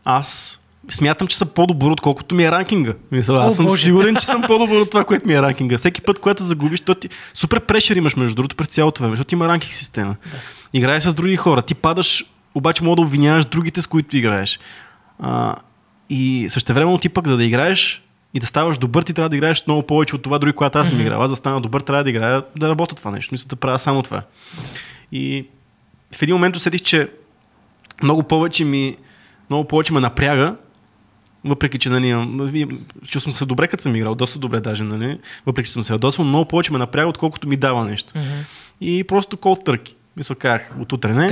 [0.05, 0.61] аз
[0.91, 2.93] смятам, че съм по-добър, отколкото ми е ранкинга.
[3.13, 3.85] Мисля, аз съм Боже.
[3.85, 5.79] сигурен, че съм по-добър от това, което ми е ранкинга.
[5.79, 9.35] Всеки път, когато загубиш, то ти супер прешер имаш между другото през цялото време, защото
[9.35, 10.17] има ранкинг система.
[10.31, 10.39] Да.
[10.73, 12.25] Играеш с други хора, ти падаш,
[12.55, 14.61] обаче мога да обвиняваш другите, с които играеш.
[15.19, 15.57] А,
[16.11, 18.03] и същевременно ти пък, за да играеш
[18.35, 20.89] и да ставаш добър, ти трябва да играеш много повече от това, дори когато аз
[20.89, 21.23] съм играл.
[21.23, 23.35] Аз да стана добър, трябва да играя, да работя това нещо.
[23.35, 24.23] Мисля, да правя само това.
[25.13, 25.47] И
[26.15, 27.11] в един момент усетих, че
[28.03, 28.97] много повече ми,
[29.51, 30.57] много повече ме напряга,
[31.47, 32.67] въпреки че нали,
[33.07, 36.27] чувствам се добре, като съм играл, доста добре даже, нали, въпреки че съм се ядосвал,
[36.27, 38.15] много повече ме напряга, отколкото ми дава нещо.
[38.81, 39.97] И просто кол търки.
[40.17, 41.29] Мисля, казах, от утре не.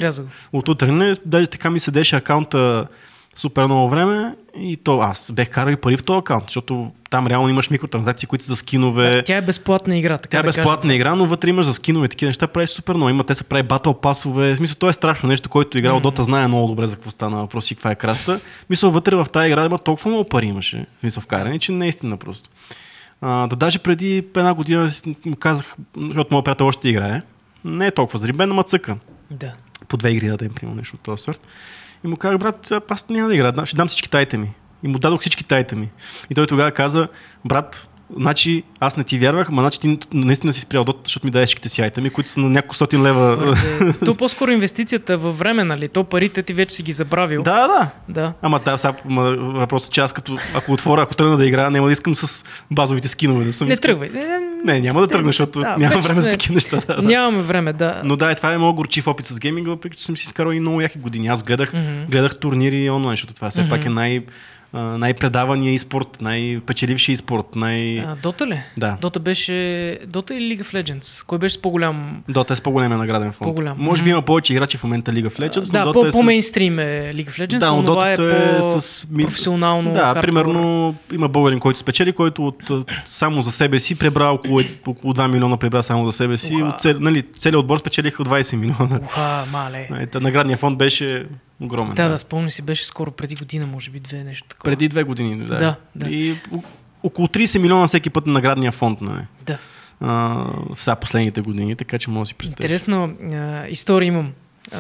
[0.52, 1.14] От утре не.
[1.26, 2.86] Даже така ми седеше акаунта
[3.34, 7.26] супер много време и то аз бех карал и пари в този акаунт, защото там
[7.26, 9.22] реално имаш микротранзакции, които са за скинове.
[9.24, 12.08] Тя е безплатна игра, така Тя е да безплатна игра, но вътре имаш за скинове,
[12.08, 13.10] такива неща правиш супер много.
[13.10, 14.54] Има, те се прави батъл пасове.
[14.54, 17.36] В смисъл, то е страшно нещо, който играл Дота знае много добре за какво стана
[17.36, 18.40] въпрос и каква е краста.
[18.70, 20.86] Мисля, вътре в тази игра има толкова много пари имаше.
[20.96, 22.50] В Смисъл, вкарани, че не е истина просто.
[23.20, 24.90] А, да даже преди една година
[25.38, 27.22] казах, защото моят приятел още играе.
[27.64, 28.96] Не е толкова зарибен, ама цъка
[29.30, 29.52] Да.
[29.88, 31.40] по две игри да дадем, примерно нещо от този сорт.
[32.04, 34.54] И му казах, брат, аз няма да играя, дам- ще дам всички тайте ми.
[34.82, 35.90] И му дадох всички тайте ми.
[36.30, 37.08] И той тогава каза,
[37.44, 41.30] брат, значи аз не ти вярвах, ма значи ти наистина си спрял дот, защото ми
[41.30, 43.56] даде всичките си айтеми, които са на няколко стотин лева.
[44.04, 45.88] То по-скоро инвестицията е във време, нали?
[45.88, 47.42] То парите ти вече си ги забравил.
[47.42, 47.88] да, да.
[48.10, 48.32] Да.
[48.42, 48.94] Ама да, сега
[49.36, 53.08] въпросът, че аз като, ако отворя, ако тръгна да играя, няма да искам с базовите
[53.08, 53.68] скинове да съм.
[53.68, 54.10] Не искал- тръгвай.
[54.10, 56.80] Не, Не, няма да тръгна, защото Да, нямам време за сме- такива неща.
[56.86, 57.02] Да, да.
[57.02, 58.00] Нямаме време, да.
[58.04, 60.50] Но да, е, това е много горчив опит с гейминга, въпреки че съм си изкарал
[60.50, 61.26] и много яки години.
[61.28, 62.04] Аз гледах, Мгм.
[62.08, 64.24] гледах турнири онлайн, защото това все пак е най,
[64.74, 67.98] най-предавания и спорт, най-печеливши спорт, най...
[67.98, 68.60] А, Дота ли?
[68.76, 68.98] Да.
[69.00, 69.98] Дота беше...
[70.06, 71.26] Дота или League of Legends?
[71.26, 72.22] Кой беше с по-голям...
[72.28, 73.48] Дота е с по-големия награден фонд.
[73.48, 73.76] По-голям.
[73.78, 76.10] Може би има повече играчи в момента League of Legends, да, но по, Dota е
[76.10, 76.12] с...
[76.12, 78.12] по-мейнстрим е League of Legends, Да, но е Dota
[78.56, 79.06] е по с...
[79.22, 80.20] професионално Да, хардкор.
[80.20, 82.70] примерно има българин, който спечели, който от,
[83.06, 86.54] само за себе си пребра около, около 2 милиона пребра само за себе си.
[86.54, 86.64] Уха.
[86.64, 89.00] От цел, нали, целият отбор спечелиха 20 милиона.
[89.02, 89.88] Уха, мале.
[90.20, 91.26] Наградният фонд беше
[91.60, 91.94] огромен.
[91.94, 94.70] Да, да, спомням си, беше скоро преди година, може би две нещо такова.
[94.70, 95.58] Преди две години, да.
[95.58, 96.10] Да, да.
[96.10, 96.34] И
[97.02, 99.26] около 30 милиона всеки път на наградния фонд, нали?
[99.46, 99.58] Да.
[100.00, 102.60] А, сега последните години, така че може да си представиш.
[102.60, 104.32] Интересна а, история имам.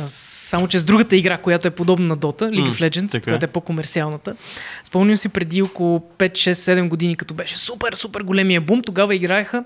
[0.06, 3.22] Само че с другата игра, която е подобна на Dota, League М, of Legends, така.
[3.24, 4.36] която е по-комерциалната.
[4.84, 9.14] Спомням си преди около 5, 6, 7 години, като беше супер, супер големия бум, тогава
[9.14, 9.64] играеха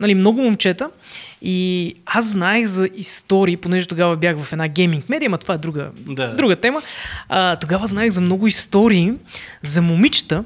[0.00, 0.90] нали, много момчета
[1.42, 5.58] и аз знаех за истории, понеже тогава бях в една гейминг медия, ама това е
[5.58, 6.34] друга, Да.
[6.34, 6.82] друга тема.
[7.28, 9.12] А, тогава знаех за много истории
[9.62, 10.44] за момичета,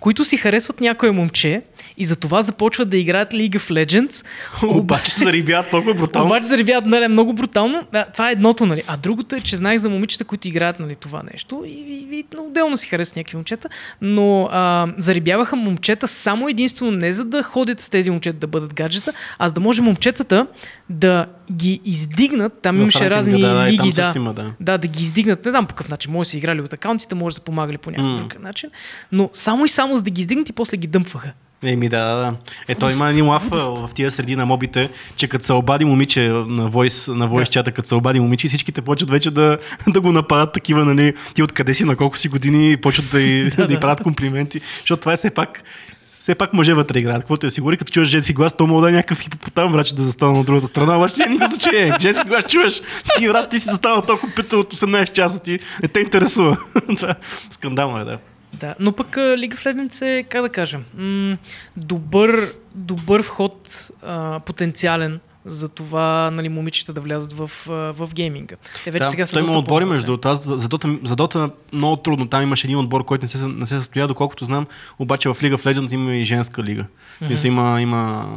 [0.00, 1.62] които си харесват някое момче
[1.96, 4.26] и за това започват да играят League of Legends.
[4.66, 6.26] Обаче се зарибяват толкова брутално.
[6.26, 7.82] Обаче се ребят нали, много брутално.
[7.92, 8.82] Да, това е едното, нали.
[8.86, 12.24] А другото е, че знаех за момичета, които играят нали, това нещо и, и, и
[12.38, 13.68] отделно си харесват някакви момчета,
[14.00, 18.74] но а, зарибяваха момчета само единствено не за да ходят с тези момчета да бъдат
[18.74, 20.46] гаджета, а за да може момчетата
[20.90, 22.52] да ги издигнат.
[22.62, 24.52] Там имаше разни да, да, лиги, да, има, да.
[24.60, 25.44] да, да ги издигнат.
[25.44, 26.12] Не знам по какъв начин.
[26.12, 28.16] Може да са играли от акаунтите, може да са помагали по някакъв М.
[28.16, 28.70] друг начин.
[29.12, 31.32] Но само и само за да ги издигнат и после ги дъмпваха.
[31.64, 32.34] Еми да, да, да.
[32.68, 36.28] Е, той има един а, в тия среди на мобите, че като се обади момиче
[36.28, 37.52] на войс, на войс Да.
[37.52, 39.58] чата, като се обади момиче, всичките почват вече да,
[39.88, 43.20] да го нападат такива, нали, ти откъде си, на колко си години, и почват да,
[43.20, 43.74] й, да, да.
[43.74, 45.62] й правят комплименти, защото това е все пак
[46.06, 47.22] все пак мъже вътре играят.
[47.22, 50.02] Каквото е сигури, като чуеш женски глас, то мога да е някакъв хипопотам, враче да
[50.02, 51.94] застана от другата страна, обаче няма никакво значение.
[52.00, 52.80] Женски глас чуваш,
[53.18, 56.56] ти брат, ти си застана толкова пита от 18 часа, ти не те интересува.
[56.96, 57.14] това
[57.50, 58.18] скандално е, да.
[58.52, 61.36] Да, но пък а, League of Legends е, как да кажем, м-
[61.76, 68.56] добър, добър вход, а, потенциален за това нали, момичета да влязат в, в гейминга.
[68.84, 70.28] Те вече да, сега са той има отбори, между другото.
[70.28, 72.28] Аз за, за, Dota много трудно.
[72.28, 74.66] Там имаше един отбор, който не се, не се състоя, доколкото знам.
[74.98, 76.84] Обаче в League of Legends има и женска лига.
[77.22, 77.46] Mm-hmm.
[77.46, 78.28] Има, има...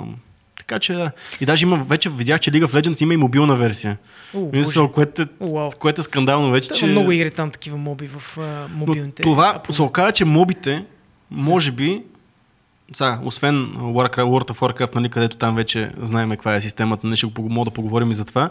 [0.68, 1.12] Така че да.
[1.42, 3.98] И даже има, вече видях, че League of Legends има и мобилна версия.
[4.34, 5.70] О, Мисъл, което, е, Уау.
[5.80, 6.86] което е скандално вече, Има че...
[6.86, 9.24] много игри там такива моби в Но мобилните.
[9.24, 10.86] това А, се оказа, че мобите,
[11.32, 12.04] може би,
[12.94, 17.16] сега, освен Warcraft, World of Warcraft, нали, където там вече знаем каква е системата, не
[17.16, 18.50] ще го мога да поговорим и за това,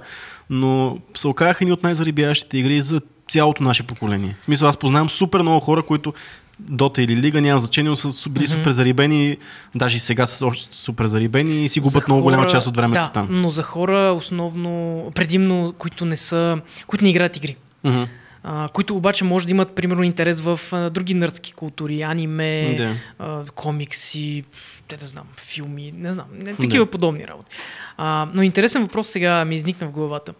[0.50, 4.36] но се оказаха едни от най-зарибяващите игри за цялото наше поколение.
[4.40, 6.14] В смисъл, аз познавам супер много хора, които
[6.60, 9.36] Дота или Лига, няма значение, но са били супер зарибени,
[9.74, 12.66] даже и сега са още супер зарибени и си За губят много голяма хора- част
[12.66, 13.28] от времето да, там.
[13.30, 14.72] но за хора основно,
[15.14, 17.56] предимно, които не са, които не играят игри.
[17.84, 18.02] Мгм.
[18.44, 22.92] А, които обаче може да имат, примерно, интерес в а, други нърдски култури, аниме, Да.
[23.18, 24.44] а, комикси,
[24.88, 27.50] те да знам, филми, не знам, не, такива подобни работи.
[27.96, 30.32] А, но интересен въпрос сега ми изникна в главата.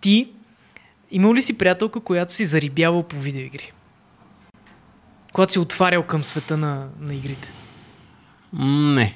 [0.00, 0.28] Ти
[1.10, 3.72] имал ли си приятелка, която си зарибявал по видеоигри?
[5.32, 7.52] Когато си отварял към света на, на игрите?
[8.94, 9.14] Не.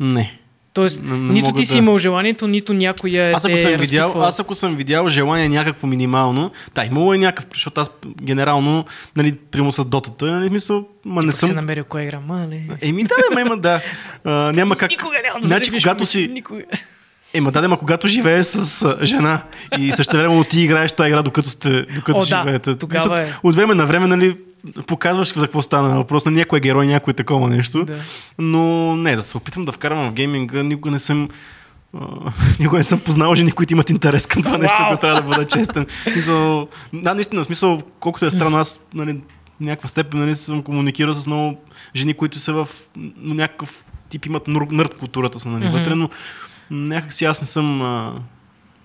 [0.00, 0.38] Не.
[0.72, 3.70] Тоест, Не- не нито ти си да- имал желанието, нито някоя Аз ако, е съм
[3.72, 4.24] видял, разпитвал.
[4.28, 7.90] аз ако съм видял желание някакво минимално, да, имало е някакъв, защото аз
[8.22, 8.84] генерално,
[9.16, 11.56] нали, прямо с дотата, нали, мисъл, ма не Пък си съм...
[11.56, 12.60] намерил коя игра, мале.
[12.80, 13.80] Еми да, да, ма има, да.
[14.24, 14.90] А, няма как...
[14.90, 16.28] Никога няма да Значи, когато си...
[16.32, 16.62] Никога.
[17.34, 19.42] Ема да, да, ма когато живееш с жена
[19.78, 22.76] и също време ти играеш тази игра, докато, сте, докато О, да, живеете.
[22.76, 23.32] тогава е.
[23.42, 24.36] От време на време, нали,
[24.86, 27.84] показваш за какво стана въпрос на някой герой, някой такова нещо.
[27.84, 27.96] Да.
[28.38, 31.28] Но не, да се опитам да вкарам в гейминга, никога не съм
[32.60, 34.92] никога не съм познал жени, които имат интерес към това нещо, Вау!
[34.92, 35.86] ако трябва да бъда честен.
[36.02, 39.20] Смисъл, да, наистина, смисъл, колкото е странно, аз нали,
[39.60, 41.60] някаква степен нали, съм комуникирал с много
[41.96, 42.68] жени, които са в
[43.16, 45.76] някакъв тип имат нърд културата са нали, Мгм.
[45.76, 46.10] вътре, но
[46.70, 48.12] някак си аз не съм, а,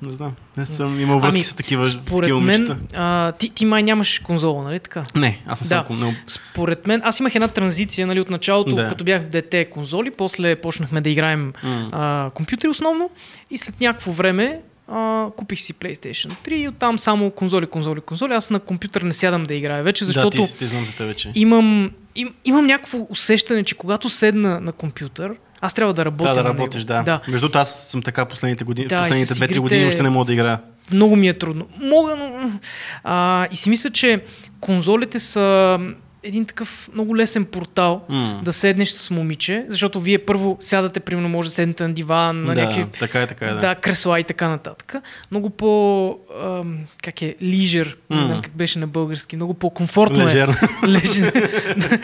[0.02, 3.66] не знам, не съм имал връзки Ами, с такива, Според такива мен, а, ти, ти
[3.66, 5.04] май нямаш конзола, нали така?
[5.16, 6.14] Не, аз не съм Да.
[6.28, 8.88] Според мен, аз имах една транзиция, нали, от началото, Да.
[8.88, 11.90] като бях дете конзоли, после почнахме да играем М.
[11.92, 13.10] а, компютри основно
[13.52, 18.34] и след някакво време а, купих си PlayStation 3 и оттам само конзоли, конзоли, конзоли.
[18.34, 21.06] Аз на компютър не сядам да играя вече, защото да, ти, ти знам за те
[21.06, 21.32] вече.
[21.36, 26.36] имам, им, имам някакво усещане, че когато седна на компютър, аз трябва да работя Да,
[26.36, 27.04] да работиш, да.
[27.04, 27.20] да.
[27.28, 30.10] Между другото, аз съм така последните години, Да, последните с 2-3 игрите- години още не
[30.10, 30.60] мога да играя.
[30.94, 31.68] Много ми е трудно.
[31.80, 32.52] Мога, но...
[33.04, 34.24] А, и си мисля, че
[34.60, 35.80] конзолите са
[36.24, 38.42] един такъв много лесен портал М.
[38.44, 42.56] да седнеш с момиче, защото вие първо сядате, примерно може да седнете на диван, на
[42.56, 43.58] да, някакви така е, така е, да.
[43.58, 44.96] да, кресла и така нататък.
[45.32, 46.08] Много по...
[46.44, 47.36] Ам, как е?
[47.42, 47.98] Лижер.
[48.10, 49.36] Не знам как беше на български.
[49.36, 50.54] Много по-комфортно Лежерно.
[50.84, 50.88] е.
[50.88, 51.34] Лежер.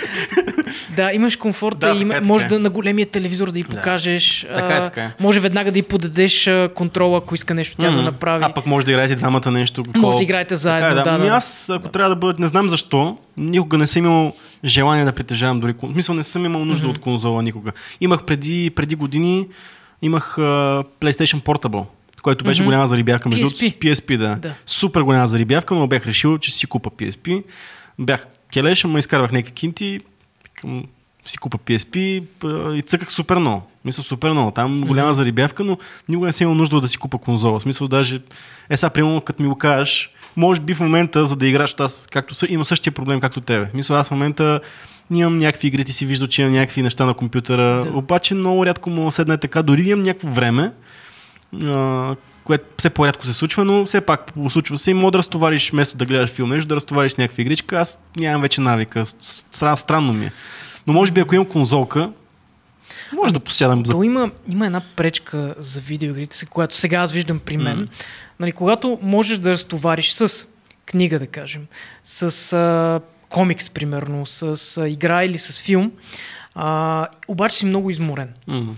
[0.96, 2.48] да, имаш комфорта Да, и има, е, може е.
[2.48, 3.70] да на големия телевизор да й Да.
[3.70, 4.46] покажеш.
[4.56, 5.12] Така е, така е.
[5.20, 8.02] Може веднага да й подадеш контрола, ако иска нещо тя да М.
[8.02, 8.44] направи.
[8.48, 9.84] А пък може да играете двамата нещо.
[9.96, 11.36] Може да играете заедно, Така е, да, Ами да, да.
[11.36, 14.34] аз, ако трябва да бъда, не знам защо, никога не съм имал
[14.66, 17.72] желание да притежавам дори В смисъл, не съм имал нужда от конзола никога.
[18.02, 19.48] Имах преди, преди години,
[20.02, 20.42] имах а,
[21.02, 21.86] PlayStation Portable,
[22.22, 22.68] който беше Мгм.
[22.68, 23.30] голяма зарибявка.
[23.30, 23.78] Между PSP.
[23.80, 24.36] PSP, да.
[24.36, 24.54] Да.
[24.66, 27.44] Супер голяма зарибявка, но бях решил, че си купа PSP.
[28.00, 30.00] Бях келеш, ама изкарвах някакви кинти,
[30.62, 30.84] към,
[31.26, 32.24] си купа PSP
[32.76, 33.64] и цъках супер много.
[33.86, 34.52] Мисля, супер много.
[34.52, 35.78] Там голяма зарибявка, но
[36.10, 37.60] никога не съм имал нужда да си купа конзола.
[37.60, 38.22] В смисъл, даже,
[38.70, 42.08] е сега, примерно, като ми го кажеш, може би в момента, за да играш, аз,
[42.12, 43.66] както са, има същия проблем, както тебе.
[43.66, 44.60] В смисъл, аз в момента
[45.14, 47.98] имам някакви игри, ти си виждал, че имам някакви неща на компютъра, Да.
[47.98, 50.72] обаче много рядко да седна е така, дори имам някакво време,
[51.64, 52.16] а,
[52.48, 55.98] което все по-рядко се случва, но все пак случва се и мога да разтовариш, вместо
[55.98, 57.76] да гледаш филм, нещо да разтовариш с някаква игричка.
[57.80, 59.06] Аз нямам вече навика.
[59.06, 60.32] Стра, странно ми е.
[60.88, 62.12] Но може би ако имам конзолка,
[63.14, 63.94] може да посядам за...
[63.94, 67.80] То има, има една пречка за видеоигрите, която сега аз виждам при мен.
[67.80, 67.88] М.
[68.40, 70.48] Нали, когато можеш да разтовариш с
[70.86, 71.68] книга, да кажем,
[72.04, 75.92] с а, комикс, примерно, с а, игра или с филм,
[76.56, 78.30] а, обаче си много изморен.
[78.48, 78.76] М.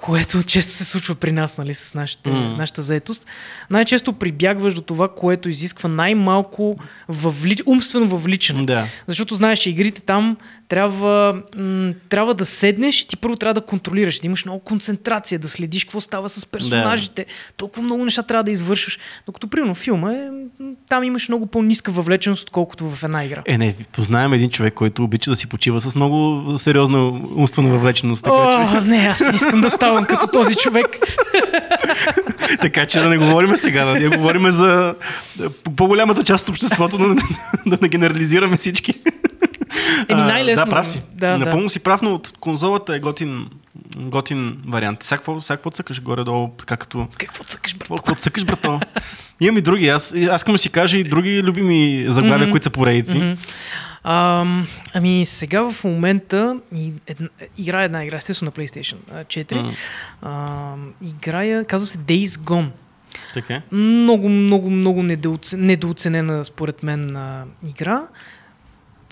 [0.00, 2.56] което често се случва при нас, нали, с нашите, М.
[2.58, 3.26] нашата заетост.
[3.70, 6.76] Най-често прибягваш до това, което изисква най-малко
[7.08, 7.56] въвли...
[7.66, 8.64] умствено въвличане.
[8.64, 8.86] Да.
[9.06, 10.36] Защото знаеш, игрите там
[10.70, 15.38] трябва, м- трябва да седнеш и ти първо трябва да контролираш, да имаш много концентрация,
[15.38, 17.26] да следиш какво става с персонажите.
[17.56, 18.98] Толкова много неща трябва да извършваш.
[19.26, 20.28] Докато, примерно, филма е,
[20.88, 23.42] там имаш много по-ниска въвлеченост, отколкото в една игра.
[23.46, 27.06] Е, не, познаем един човек, който обича да си почива с много сериозна
[27.36, 28.24] умствена въвлеченост.
[28.24, 30.86] Така, О, не, аз не искам да ставам като този човек.
[30.90, 34.94] че, така че да не говорим сега, да не говорим за
[35.64, 37.14] по- по-голямата част от обществото, да,
[37.66, 38.94] да не генерализираме всички.
[40.08, 40.64] Еми А, най-лесно.
[40.64, 41.02] Да, прав си.
[41.12, 41.70] Да, Напълно да.
[41.70, 43.46] си прав, но от конзолата е готин,
[43.96, 45.02] готин вариант.
[45.02, 47.06] Всякакво, всякакво цъкаш горе-долу, така като...
[47.16, 47.88] Какво цъкаш, брат?
[47.88, 48.80] Какво цъкаш, брато?
[49.40, 49.88] Имам и други.
[49.88, 52.50] Аз, аз искам да си кажа и други любими заглавия, Мгм.
[52.50, 53.36] които са поредици.
[54.04, 59.54] Ам, ами сега в момента и една, играя една игра, естествено на PlayStation а, 4.
[59.54, 59.72] М.
[60.22, 62.68] Ам, играя, казва се Days Gone.
[63.34, 63.62] Така е.
[63.72, 68.02] Много, много, много недооце- недооценена според мен а, игра.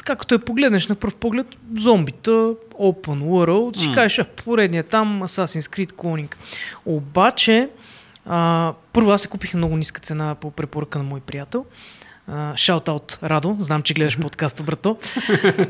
[0.09, 1.47] Така като я погледнеш на пръв поглед,
[1.77, 2.31] зомбита,
[2.81, 3.95] open world, ще М.
[3.95, 6.39] кажеш, поредния там Assassin's Creed клонинг.
[6.87, 7.69] Обаче,
[8.27, 11.65] а, първо аз се купих на много ниска цена по препоръка на мой приятел.
[12.31, 14.97] Шаут-аут, Радо, знам, че гледаш подкаста, брато.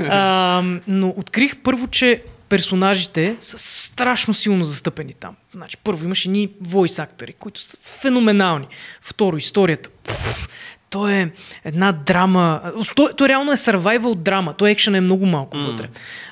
[0.09, 5.37] А, но открих първо, че персонажите са страшно силно застъпени там.
[5.55, 8.67] Значи, първо имаш едни войс актори, които са феноменални.
[9.03, 9.91] Второ, историята.
[10.05, 10.49] Пф,
[10.91, 11.31] то е
[11.65, 12.61] една драма.
[12.97, 14.55] То, то реално е survival драма.
[14.55, 15.67] То екшен е много малко М.
[15.67, 15.89] вътре.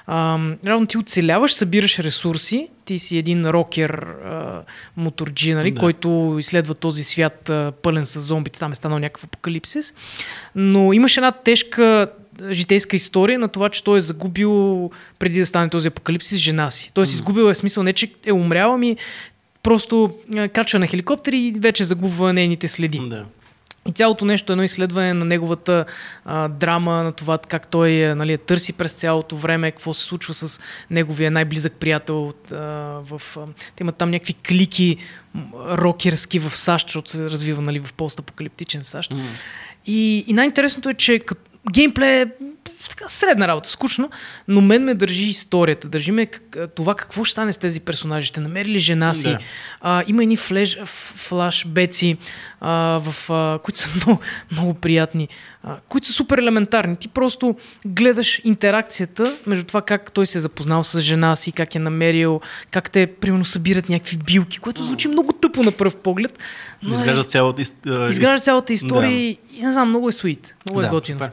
[0.06, 2.68] А, реално ти оцеляваш, събираш ресурси.
[2.84, 4.62] Ти си един рокер а,
[4.96, 5.80] моторджи, нали, Да.
[5.80, 8.58] който изследва този свят а, пълен с зомбите.
[8.58, 9.94] Там е станал някакъв апокалипсис.
[10.54, 12.08] Но имаш една тежка
[12.50, 16.90] житейска история на това, че той е загубил преди да стане този апокалипсис жена си.
[16.94, 18.96] Тоест изгубил е смисъл не, че е умрял, ами
[19.62, 20.14] просто
[20.52, 23.00] качва на хеликоптер и вече загубва нейните следи.
[23.08, 23.24] Да.
[23.88, 25.84] И цялото нещо е едно изследване на неговата
[26.24, 30.04] а, драма, на това как той а, нали, я търси през цялото време, какво се
[30.04, 30.60] случва с
[30.90, 32.28] неговия най-близък приятел.
[32.28, 32.56] От, а,
[33.02, 33.40] в, а,
[33.76, 34.96] те имат там някакви клики
[35.54, 39.12] рокерски в САЩ, защото се развива нали, в постапокалиптичен САЩ.
[39.12, 39.22] М.
[39.86, 41.40] И, и най-интересното е, че като
[41.72, 42.26] геймплей е
[42.88, 44.10] така средна работа, скучно,
[44.48, 48.26] но мен ме държи историята, държи ме как, това какво ще стане с тези персонажи,
[48.26, 49.38] ще намери ли жена си, Да.
[49.80, 52.16] а, има едни флеш, флашбеци,
[52.60, 52.70] а,
[53.00, 54.20] в, а, които са много,
[54.52, 55.28] много приятни,
[55.62, 56.96] а, които са супер елементарни.
[56.96, 57.56] Ти просто
[57.86, 62.40] гледаш интеракцията между това как той се е запознал с жена си, как е намерил,
[62.70, 66.38] как те примерно събират някакви билки, което звучи много тъпо на пръв поглед.
[66.82, 67.62] Но е- Изглежда цялата...
[68.08, 69.16] изгражда цялата история Да.
[69.16, 71.18] и, не знам, много е суит, много е готино.
[71.18, 71.30] супер.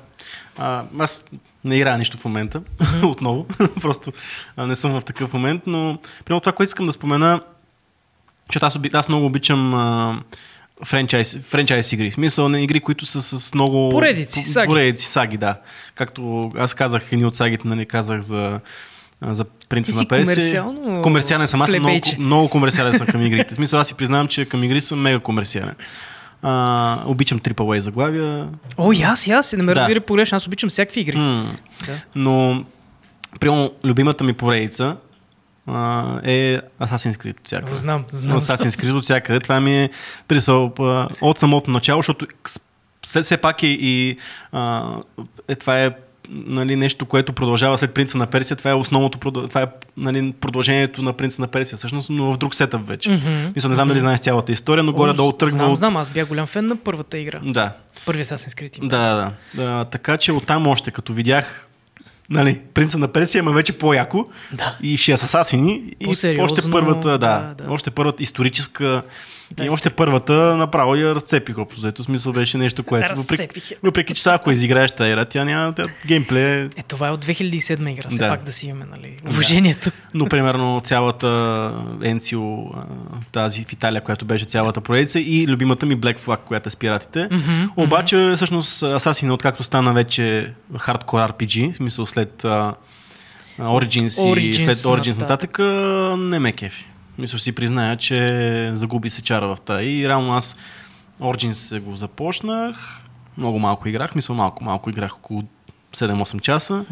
[0.57, 1.23] А, аз
[1.65, 2.61] не играя нищо в момента,
[3.03, 3.45] отново.
[3.81, 4.11] Просто
[4.57, 7.41] а, не съм в такъв момент, но примерно това, което искам да спомена,
[8.51, 10.19] че аз, оби- аз много обичам а,
[10.85, 12.11] франчайз, франчайз игри.
[12.11, 13.89] В смисъл на игри, които са с много...
[13.89, 14.67] Поредици, по- саги.
[14.67, 15.55] Поредици, саги, да.
[15.95, 18.59] Както аз казах, едни от сагите, нали, казах за
[19.21, 20.25] за принца на си Персия.
[20.25, 21.61] комерциално Комерциален съм.
[21.61, 23.53] Аз съм много, много комерциален съм към игрите.
[23.53, 25.75] В смисъл, аз си признавам, че към игри съм мега комерциален.
[26.45, 28.49] А, обичам AAA заглавия.
[28.77, 29.79] О, и аз, и аз, не ме Да.
[29.81, 31.17] разбира погрешно, аз обичам всякакви игри.
[31.17, 31.55] М.
[31.85, 31.93] Да.
[32.15, 32.65] Но,
[33.39, 34.97] примерно, любимата ми поредица
[35.67, 37.75] а, е Assassin's Creed от всякъде.
[37.75, 38.41] Знам, знам.
[38.41, 39.39] Assassin's Creed от всякъде.
[39.39, 39.89] Това ми е
[40.27, 40.71] присъл
[41.21, 42.27] от самото начало, защото
[43.05, 44.17] след все пак е и
[44.51, 44.91] а,
[45.47, 45.91] е, това е
[46.29, 48.57] нали, нещо, което продължава след Принца на Персия.
[48.57, 49.67] Това е основното, това е
[49.97, 53.09] нали, продължението на Принца на Персия, всъщност, но в друг сетъп вече.
[53.09, 53.51] Мгм.
[53.55, 55.77] Мисля, не знам дали знаеш цялата история, но О, горе-долу тръгва знам, от...
[55.77, 57.39] знам, аз бях голям фен на първата игра.
[57.43, 57.73] Да,
[58.05, 58.77] Първия Assassin's Creed.
[58.77, 58.87] има.
[58.87, 59.85] да, да, да.
[59.85, 61.67] Така че оттам още, като видях
[62.29, 64.25] нали, Принца на Персия, ама вече по-яко.
[64.51, 64.77] Да.
[64.81, 65.93] И шест асасини.
[65.99, 67.71] И още първата, да, да, да.
[67.71, 69.03] Още първата историческа.
[69.51, 71.57] Да, и още първата направо я разцепих.
[71.57, 73.15] Общо взето смисъл беше нещо, което.
[73.15, 76.43] Въпреки, въпреки че сега, ако изиграеш тази игра, тя няма тя, геймплей.
[76.53, 78.29] е- Е, това е от 2007 игра, все Да.
[78.29, 79.91] пак да си имаме, нали, уважението.
[80.13, 81.71] Но, примерно, цялата
[82.03, 82.41] Енцио,
[83.31, 86.75] тази в Италия, която беше цялата проекция и любимата ми Black Flag, която е с
[86.75, 87.27] пиратите.
[87.31, 92.73] Мгм, Обаче, всъщност, Assassin, откакто стана вече хардкор RPG, в смисъл след а,
[93.59, 95.59] Origins, и Origins след Origins нататък.
[95.59, 96.87] нататък, не ме кефи.
[97.17, 99.85] Мисля, ще си призная, че загуби се чара в тази.
[99.85, 100.55] И реално аз
[101.21, 102.99] Origins се го започнах,
[103.37, 105.43] много малко играх, мисля малко, малко играх около
[105.93, 106.85] 7-8 часа.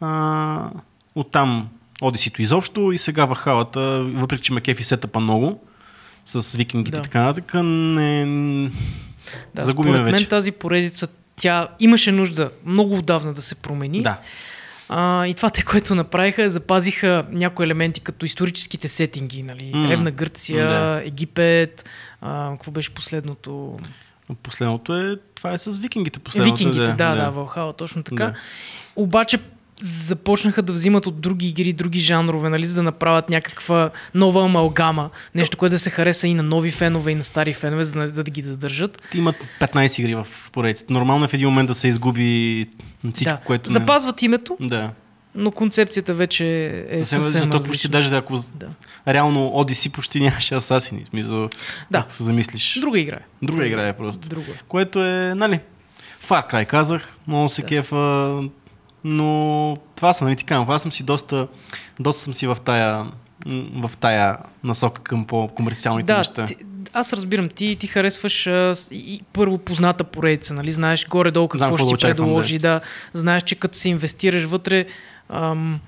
[0.00, 0.70] А,
[1.14, 1.68] оттам
[2.02, 5.60] Одисито изобщо и сега в халата, въпреки че ме кефи сетъпа много,
[6.24, 6.98] с викингите Да.
[6.98, 8.70] и така нататък, не...
[9.54, 10.28] Да, Загубиме според мен вече.
[10.28, 14.02] тази поредица, тя имаше нужда много отдавна да се промени.
[14.02, 14.18] Да.
[14.92, 19.70] А, и това те, което направиха, е запазиха някои елементи, като историческите сетинги, нали?
[19.74, 19.86] М.
[19.86, 21.02] Древна Гърция, Да.
[21.04, 21.88] Египет,
[22.20, 23.76] а, какво беше последното?
[24.42, 26.18] Последното е, това е с викингите.
[26.18, 28.24] Последното, Викингите, да, да, да, Валхала, точно така.
[28.24, 28.34] Да.
[28.96, 29.38] Обаче
[29.80, 35.10] започнаха да взимат от други игри, други жанрове, нали, за да направят някаква нова амалгама,
[35.34, 38.06] нещо, което да се хареса и на нови фенове, и на стари фенове, за, да-
[38.06, 39.02] за да ги задържат.
[39.14, 40.92] Имат 15 игри в поредицата.
[40.92, 42.66] Нормално е в един момент да се изгуби
[43.04, 43.36] всичко, да.
[43.38, 43.68] което...
[43.68, 44.90] не- Запазват името, Да.
[45.34, 46.46] но концепцията вече
[46.90, 47.90] е Съвсем, съвсем, защото почти различна.
[47.90, 48.66] даже ако Да.
[49.08, 51.04] реално Одиси почти нямаше асасини.
[51.06, 51.48] Смисъл,
[51.90, 51.98] Да.
[51.98, 52.78] ако се замислиш.
[52.80, 53.16] Друга игра.
[53.16, 53.20] е.
[53.42, 54.28] Друга игра е просто.
[54.28, 54.52] Друга.
[54.68, 55.60] Което е, нали,
[56.28, 57.66] Far Cry казах, много се Да.
[57.66, 58.42] кефа.
[59.04, 61.48] Но това са, нали ти казвам, аз съм си доста,
[62.00, 63.06] доста съм си в тая,
[63.74, 66.46] в тая насока към по-комерциалните Да, неща.
[66.46, 66.56] ти,
[66.92, 70.72] аз разбирам, ти, ти харесваш а, и, първо позната поредица, нали?
[70.72, 72.80] Знаеш горе-долу какво Знам ще ти да предложи, да.
[73.12, 74.86] Знаеш, че като се инвестираш вътре,
[75.28, 75.80] ам,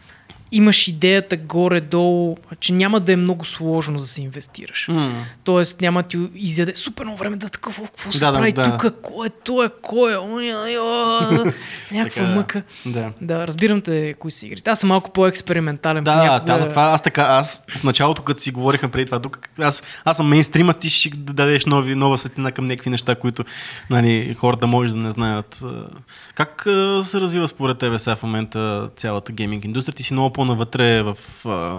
[0.52, 4.88] имаш идеята горе-долу, че няма да е много сложно да се инвестираш.
[4.88, 5.12] М.
[5.44, 8.52] Тоест няма ти изяде супер много време да такъв, «О, какво се Да, да, прави
[8.52, 8.78] да.
[8.78, 10.52] тук, кой е той, кой е, оня,
[11.92, 12.34] някаква Така, да.
[12.36, 12.62] мъка.
[12.86, 13.12] Да.
[13.20, 14.70] Да, разбирам те кои са игрите.
[14.70, 16.04] Аз съм малко по-експериментален.
[16.04, 16.52] Да, понякога.
[16.52, 20.16] да, затова аз така, аз в началото, като си говорихме преди това, тук, аз, аз
[20.16, 23.44] съм мейнстрима, ти ще да дадеш нови, нова светлина към някакви неща, които
[23.90, 25.62] нали, хората може да не знаят.
[26.34, 26.62] Как
[27.04, 29.94] се развива според тебе сега в момента цялата гейминг индустрия?
[29.94, 31.16] Ти си много по-навътре в,
[31.46, 31.78] а,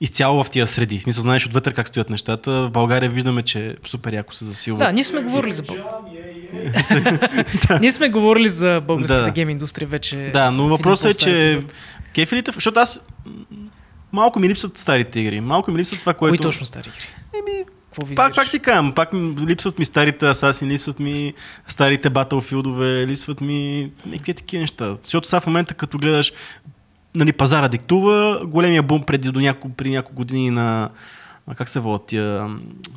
[0.00, 0.98] изцяло в тия среди.
[0.98, 2.50] В смисъл, знаеш отвътре как стоят нещата.
[2.50, 4.78] В България виждаме, че супер яко се засилва.
[4.78, 5.62] Да, ние сме говорили за.
[7.80, 9.30] Ние сме говорили за българската Да.
[9.30, 10.30] гейм индустрия вече.
[10.32, 11.60] Да, но въпросът е, че
[12.14, 13.00] кефилите, защото аз
[14.12, 15.40] малко ми липсват старите игри.
[15.40, 16.36] Малко ми липсват това, което...
[16.36, 17.06] Кои точно стари игри?
[17.38, 18.14] Еми, Какво?
[18.14, 21.34] Пак, пак ти казвам, пак ми липсват ми старите Асасин, липсват ми
[21.68, 24.96] старите Battlefield-ове, липсват ми някакви такива неща.
[25.00, 26.32] Защото сега в момента, като гледаш,
[27.14, 30.90] нали, пазара диктува, големия бум преди до няко, при няколко години на
[31.46, 32.46] а как се водят тия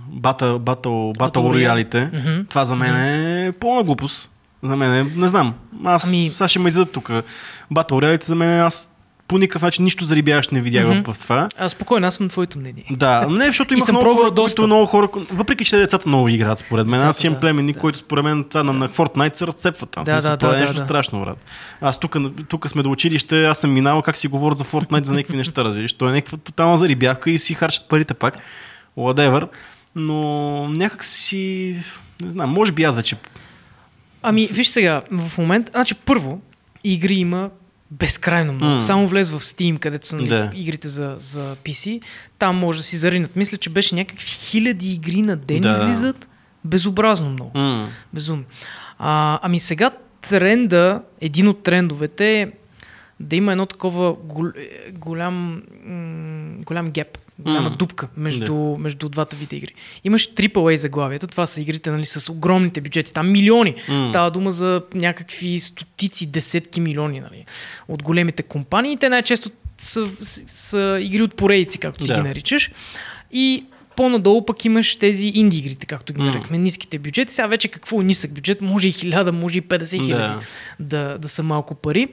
[0.08, 2.42] батъл, батъл, батъл роялите, Мгм.
[2.50, 4.32] това за мен е пълна глупост.
[4.64, 5.54] За мен е, не знам.
[5.84, 6.30] Аз Ами- ами...
[6.30, 7.12] сега ще ме изядат тук.
[7.72, 8.92] Батъл роялите за мен аз
[9.28, 11.12] по никакъв начин нищо зарибяващ не видях Мгм.
[11.12, 11.50] в това.
[11.58, 12.86] А, спокойно, аз съм твоето мнение.
[12.92, 16.88] Да, не, защото има много хора, които много хора, въпреки че децата много играят, според
[16.88, 17.00] мен.
[17.00, 17.80] Аз Децата, имам да, племени, да.
[17.80, 20.04] които според мен това на, на Fortnite се разцепват там.
[20.04, 20.86] Да, Да, смисъл, да, това да, е нещо да, да.
[20.86, 21.38] страшно, брат.
[21.82, 22.16] Аз тук,
[22.48, 25.64] тук сме до училище, аз съм минал как си говорят за Fortnite, за някакви неща,
[25.64, 25.94] разбираш.
[25.94, 28.38] То е някаква тотална зарибявка и си харчат парите пак.
[28.98, 29.48] Whatever.
[29.96, 30.20] Но
[30.68, 31.76] някак си,
[32.22, 33.16] не знам, може би аз вече
[34.24, 36.42] Ами, виж сега, в момента, значи първо,
[36.84, 37.50] игри има
[37.92, 38.74] безкрайно много.
[38.74, 38.82] М.
[38.82, 40.52] Само влез в Steam, където са нали, Да.
[40.54, 42.02] игрите за, за PC,
[42.40, 43.36] там може да си заринат.
[43.36, 45.72] Мисля, че беше някакви хиляди игри на ден Да.
[45.72, 46.30] излизат.
[46.66, 47.52] Безобразно много.
[47.58, 47.90] М.
[48.14, 48.44] Безумно.
[49.00, 49.92] А, ами сега
[50.30, 52.48] тренда, един от трендовете е
[53.20, 55.62] да има едно такова гол, е, голям,
[56.66, 59.74] голям геп, голяма дупка между, между двата вида игри.
[60.04, 63.76] Имаш AAA заглавията, това са игрите нали, с огромните бюджети, там милиони.
[63.90, 64.06] М.
[64.06, 67.46] Става дума за някакви стотици, десетки милиони нали,
[67.88, 68.98] от големите компании.
[68.98, 72.16] Те най-често са, са, са игри от поредици, както ти Да.
[72.16, 72.72] ги наричаш.
[73.32, 73.66] И
[73.96, 76.26] по-надолу пък имаш тези инди игрите, както ги М.
[76.26, 77.34] нарекме, ниските бюджети.
[77.34, 80.40] Сега вече какво е нисък бюджет, може и 1000, може и 50 хиляди Да.
[80.80, 82.08] да, да са малко пари.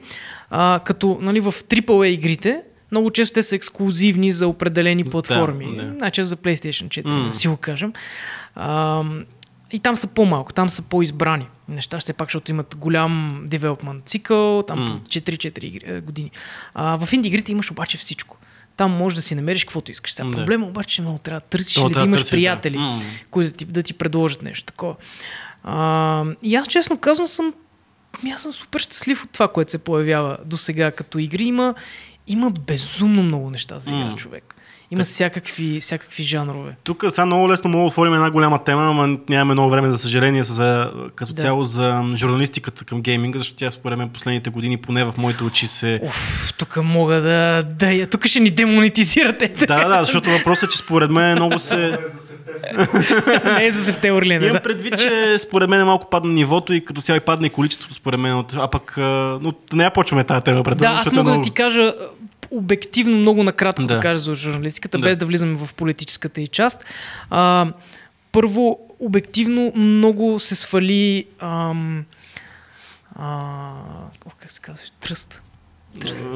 [0.49, 2.61] А, като нали, в AAA игрите,
[2.91, 5.77] много често те са ексклюзивни за определени Да, платформи.
[5.77, 5.83] да.
[5.83, 7.25] Най-често за PlayStation 4, М.
[7.25, 7.93] да си го кажем.
[8.55, 9.03] А,
[9.71, 14.63] и там са по-малко, там са по-избрани неща, все пак, защото имат голям девелопмент цикъл,
[14.63, 16.31] там по 4-4 игри- е, години.
[16.73, 18.37] А, в инди игрите имаш обаче всичко.
[18.77, 20.13] Там можеш да си намериш каквото искаш.
[20.13, 20.35] Сега, Да.
[20.35, 22.35] проблема обаче, че много трябва да търсиш То или да да имаш търсиш, да.
[22.37, 23.01] приятели, М.
[23.31, 24.95] които да ти, да ти предложат нещо такова.
[25.63, 27.53] А, и аз честно казвам съм,
[28.23, 31.43] ми аз съм супер щастлив от това, което се появява до сега като игри.
[31.43, 31.73] Има,
[32.27, 34.15] има безумно много неща за игра, М.
[34.15, 34.54] човек.
[34.91, 36.75] Има всякакви, всякакви жанрове.
[36.83, 39.97] Тук сега много лесно мога да отворим една голяма тема, ама нямаме много време, за
[39.97, 41.41] съжаление, за, като Да.
[41.41, 45.67] цяло за журналистиката към гейминга, защото тя според мен последните години, поне в моите очи
[45.67, 45.99] се...
[46.03, 47.63] Уф, тук мога да...
[47.69, 49.47] да я- тук ще ни демонетизирате.
[49.59, 51.97] Да, да, защото въпросът е, че според мен много се...
[52.67, 53.49] Е.
[53.51, 54.59] Не е за септември, не, Имам да.
[54.59, 58.19] предвид, че според мен малко падна нивото и като цяло и падна и количеството според
[58.19, 58.43] мен.
[58.55, 58.93] А пък,
[59.41, 61.93] но не я почваме тази тема пред Да, аз мога да ти кажа
[62.57, 63.99] обективно много накратко да, Да.
[63.99, 65.03] кажа за журналистиката, Да.
[65.03, 66.85] без да влизаме в политическата и част.
[67.29, 67.67] А,
[68.31, 72.05] първо, обективно много се свали ам,
[73.15, 73.71] а,
[74.25, 75.41] о, как се казва, тръст.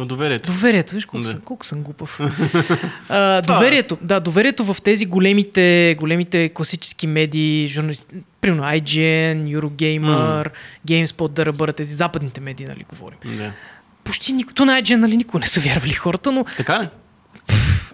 [0.06, 0.52] Доверието.
[0.52, 1.30] Доверието, виж колко, Да.
[1.30, 2.20] съм, колко съм глупав.
[3.10, 8.06] а, доверието, да, доверието в тези големите, големите класически медии, журналисти,
[8.42, 10.50] примерно IGN, Eurogamer,
[10.88, 13.18] GameSpot, да бъдат тези западните медии, нали говорим.
[13.26, 13.52] Да.
[14.10, 16.88] Почти никой, то на IGN, нали, никога не са вярвали хората, но Така ли?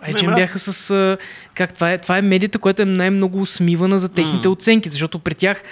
[0.03, 0.91] IGN Не, бяха с...
[0.91, 1.17] а,
[1.53, 1.97] Как това е?
[1.97, 4.51] Това е медията, която е най-много усмивана за техните М.
[4.51, 5.63] оценки, защото при тях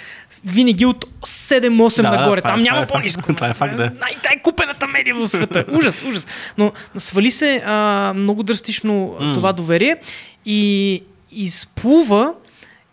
[0.44, 1.62] винаги от 7-8
[1.96, 2.40] Да, да, нагоре.
[2.40, 3.34] това е- Там това няма е по-низко.
[3.34, 3.82] Това е факт, да.
[3.82, 5.64] Най- най-купената медия в света.
[5.70, 6.26] ужас, ужас.
[6.58, 7.72] Но свали се а,
[8.16, 9.32] много драстично М.
[9.32, 9.96] това доверие
[10.46, 12.34] и изплува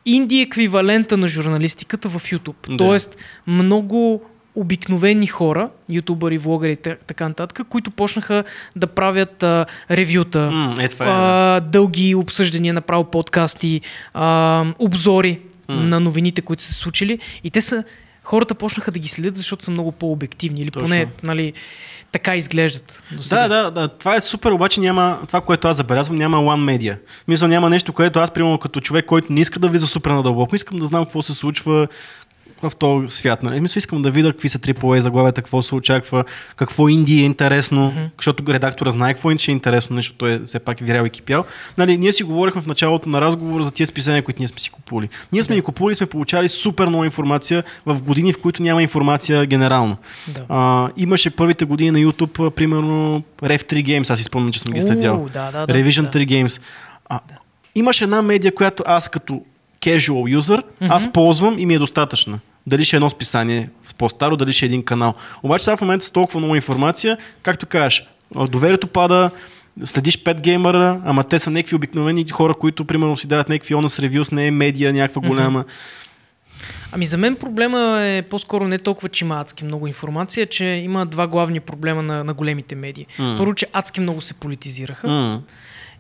[0.06, 2.68] инди еквивалента на журналистиката в YouTube.
[2.68, 2.78] Да.
[2.78, 4.22] Тоест, много
[4.56, 8.44] обикновени хора, ютубъри, влогъри и та- така нататък, които почнаха
[8.76, 11.10] да правят а, ревюта, М, е, това е.
[11.10, 13.82] а, дълги обсъждания, направо подкасти,
[14.14, 15.40] а, обзори
[15.70, 15.76] М.
[15.76, 17.20] на новините, които са се случили.
[17.44, 17.84] И те са
[18.24, 20.62] хората почнаха да ги следят, защото са много по-обективни.
[20.62, 20.88] Или Точно.
[20.88, 21.54] поне, нали,
[22.12, 23.04] така изглеждат.
[23.12, 23.48] До сега.
[23.48, 26.98] Да, да, да, това е супер, обаче няма, това, което аз забелязвам, няма one media.
[27.28, 30.56] Мисля, няма нещо, което аз, примерно, като човек, който не иска да влиза супер надълбоко,
[30.56, 31.88] искам да знам какво се случва
[32.62, 33.44] в този свят.
[33.44, 33.62] Нали?
[33.62, 36.24] Мисля, искам да видя какви са AAA заглавията, какво се очаква,
[36.56, 38.10] какво инди е интересно, mm-hmm.
[38.18, 41.46] защото редактора знае какво ще е интересно, нещо, той е все пак вирял и кипял.
[41.78, 44.70] Нали, ние си говорихме в началото на разговора за тези списания, които ние сме си
[44.70, 45.10] купували.
[45.32, 45.62] Ние сме Да.
[45.62, 49.98] ги купували и сме получали супер много информация в години, в които няма информация генерално.
[50.28, 50.46] Да.
[50.50, 54.74] А, имаше първите години на YouTube, примерно Rev 3 Games, аз си спомням, че съм
[54.74, 55.30] ги следял.
[55.34, 56.20] Да, да, да, Revision да.
[56.20, 56.62] 3 Games.
[57.10, 57.20] А,
[57.76, 59.42] Имаше една медия, която аз като
[59.82, 62.40] casual user, аз ползвам и ми е достатъчна.
[62.68, 65.14] Дали ще е едно списание по-старо, дали ще е един канал.
[65.44, 68.08] Обаче сега в момента с толкова много информация, както кажеш,
[68.50, 69.32] доверието пада,
[69.84, 74.10] следиш 5 геймера, ама те са някакви обикновени хора, които примерно си дават някакви honest
[74.10, 75.66] reviews, не е медия някаква голяма.
[76.92, 81.06] Ами за мен проблема е по-скоро не толкова, че има адски много информация, че има
[81.06, 83.06] два главни проблема на, на големите медии.
[83.20, 83.36] М.
[83.38, 85.08] Първо, че адски много се политизираха.
[85.08, 85.42] М.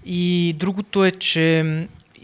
[0.05, 1.65] И другото е, че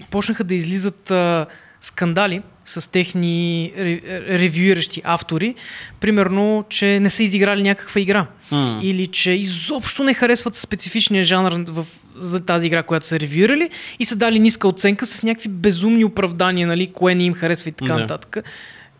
[0.10, 1.46] почнаха да излизат а,
[1.82, 4.02] скандали с техни ре,
[4.40, 5.56] ревюиращи автори.
[6.00, 8.28] Примерно, че не са изиграли някаква игра.
[8.52, 8.80] М.
[8.84, 13.70] Или че изобщо не харесват специфичния жанр в, за тази игра, която са ревюирали
[14.00, 17.74] и са дали ниска оценка с някакви безумни оправдания, нали, кое не им харесва и
[17.74, 18.00] така Да.
[18.00, 18.38] нататък.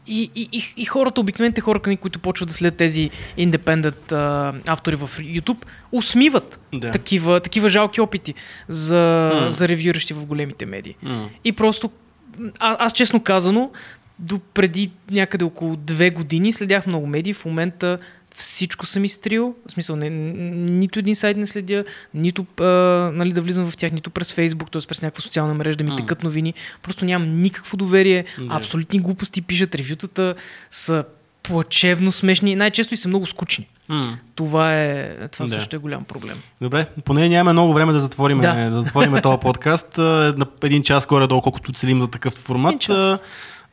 [0.10, 4.12] И, и, и, и хората, обикновените хора, които почват да следят тези индепендент
[4.68, 6.92] автори в YouTube, усмиват Да.
[6.92, 8.34] такива, такива жалки опити
[8.68, 9.52] за, М.
[9.52, 10.96] за ревюиращи в големите медии.
[11.04, 11.30] М.
[11.44, 11.90] И просто,
[12.60, 13.72] а, аз честно казано,
[14.20, 17.34] до преди някъде около две години следях много медии.
[17.34, 17.98] В момента
[18.36, 19.56] всичко съм изтрил.
[19.68, 22.64] В смисъл, не, нито един сайт не следя, нито а,
[23.14, 24.82] нали, да влизам в тях, нито през Фейсбук, т.е.
[24.88, 25.96] през някаква социална мрежа да ми М.
[25.96, 26.54] текат новини.
[26.82, 28.26] Просто нямам никакво доверие.
[28.50, 29.76] Абсолютни глупости пишат.
[29.76, 30.36] Ревютата
[30.72, 31.04] са
[31.48, 32.56] плачевно смешни.
[32.56, 33.68] Най-често и са много скучни.
[33.90, 34.18] М.
[34.36, 35.52] Това, е, това Да.
[35.52, 36.38] също е голям проблем.
[36.62, 38.70] Добре, поне нямаме много време да затворим, Да.
[38.70, 38.82] да.
[38.82, 39.98] затворим този подкаст.
[39.98, 40.02] А,
[40.38, 42.70] На един час горе-долу, колкото целим за такъв формат.
[42.72, 42.98] Един час.
[42.98, 43.20] А,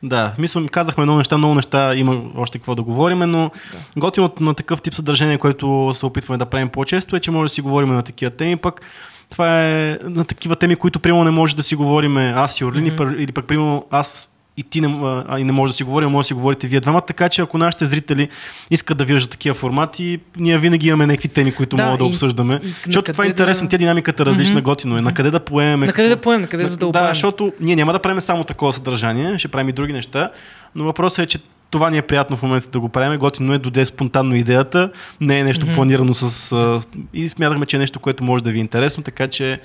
[0.03, 3.77] Да, мисля, казахме много неща, много неща има още какво да говорим, но да.
[3.97, 7.53] готиното на такъв тип съдържание, което се опитваме да правим по-често е, че може да
[7.53, 8.81] си говорим на такива теми, пък
[9.29, 12.85] това е на такива теми, които примерно не може да си говорим аз и Орлин,
[12.85, 13.17] mm-hmm.
[13.17, 14.87] или пък примерно аз и ти не,
[15.27, 17.41] а, и не може да си говорим, може да си говорите вие двамата, така че
[17.41, 18.29] ако нашите зрители
[18.71, 22.07] искат да виждат такива формати, ние винаги имаме някакви теми, които Да, могат да и-
[22.07, 22.59] обсъждаме.
[22.63, 24.63] и защото това е интересно, да- тя динамиката е различна, Мгм.
[24.63, 25.01] готино е.
[25.01, 25.79] На къде да поемем?
[25.79, 27.07] На къде да поемем, на къде да Да, задълбаем.
[27.07, 30.29] защото ние няма да правим само такова съдържание, ще правим и други неща,
[30.75, 31.39] но въпросът е, че
[31.69, 33.19] това ни е приятно в момента да го правим.
[33.19, 34.91] Готино е, доде спонтанно идеята,
[35.21, 35.75] не е нещо Мгм.
[35.75, 36.51] планирано с...
[36.51, 36.81] А,
[37.13, 39.59] и смятахме, че е нещо, което може да ви е интересно, така че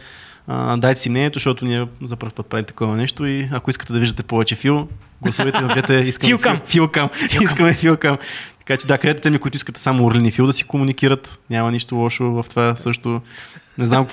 [0.52, 3.92] а, дайте си мнението, защото ние за първ път правим такова нещо и ако искате
[3.92, 4.88] да виждате повече фил,
[5.22, 6.60] гласувайте, напишете искаме Филкам.
[6.66, 7.08] Филкам.
[7.42, 8.18] Искаме филкам.
[8.58, 11.72] Така че да, където теми, които искате само Орлин и Фил да си комуникират, няма
[11.72, 13.20] нищо лошо в това също.
[13.78, 14.06] Не знам,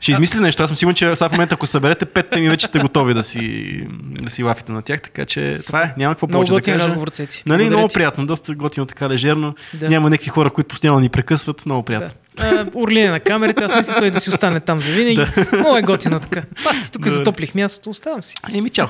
[0.00, 0.62] ще измисли нещо.
[0.62, 3.22] Аз съм сигурен, че сега в момента, ако съберете пет теми, вече сте готови да
[3.22, 5.94] си, да си лафите на тях, така че това е.
[5.98, 6.78] Няма какво повече да кажа.
[6.78, 7.42] разговор, Цеци.
[7.46, 7.94] Нали, Благодаря много ти.
[7.94, 9.54] приятно, доста готино, така лежерно.
[9.74, 9.88] Да.
[9.88, 11.66] Няма някакви хора, които постоянно ни прекъсват.
[11.66, 12.08] Много приятно.
[12.08, 12.14] Да.
[12.40, 15.26] Е на камерите, аз мисля той да си остане там за винаги.
[15.52, 16.42] Много е готино така.
[16.64, 17.10] Пат, тук Добре.
[17.10, 18.34] затоплих мястото, оставам си.
[18.54, 18.86] Еми, чао.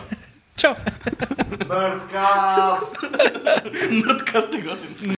[0.56, 0.74] Чао!
[1.68, 2.96] Нърдкаст!
[3.90, 5.10] Нърдкаст е готин.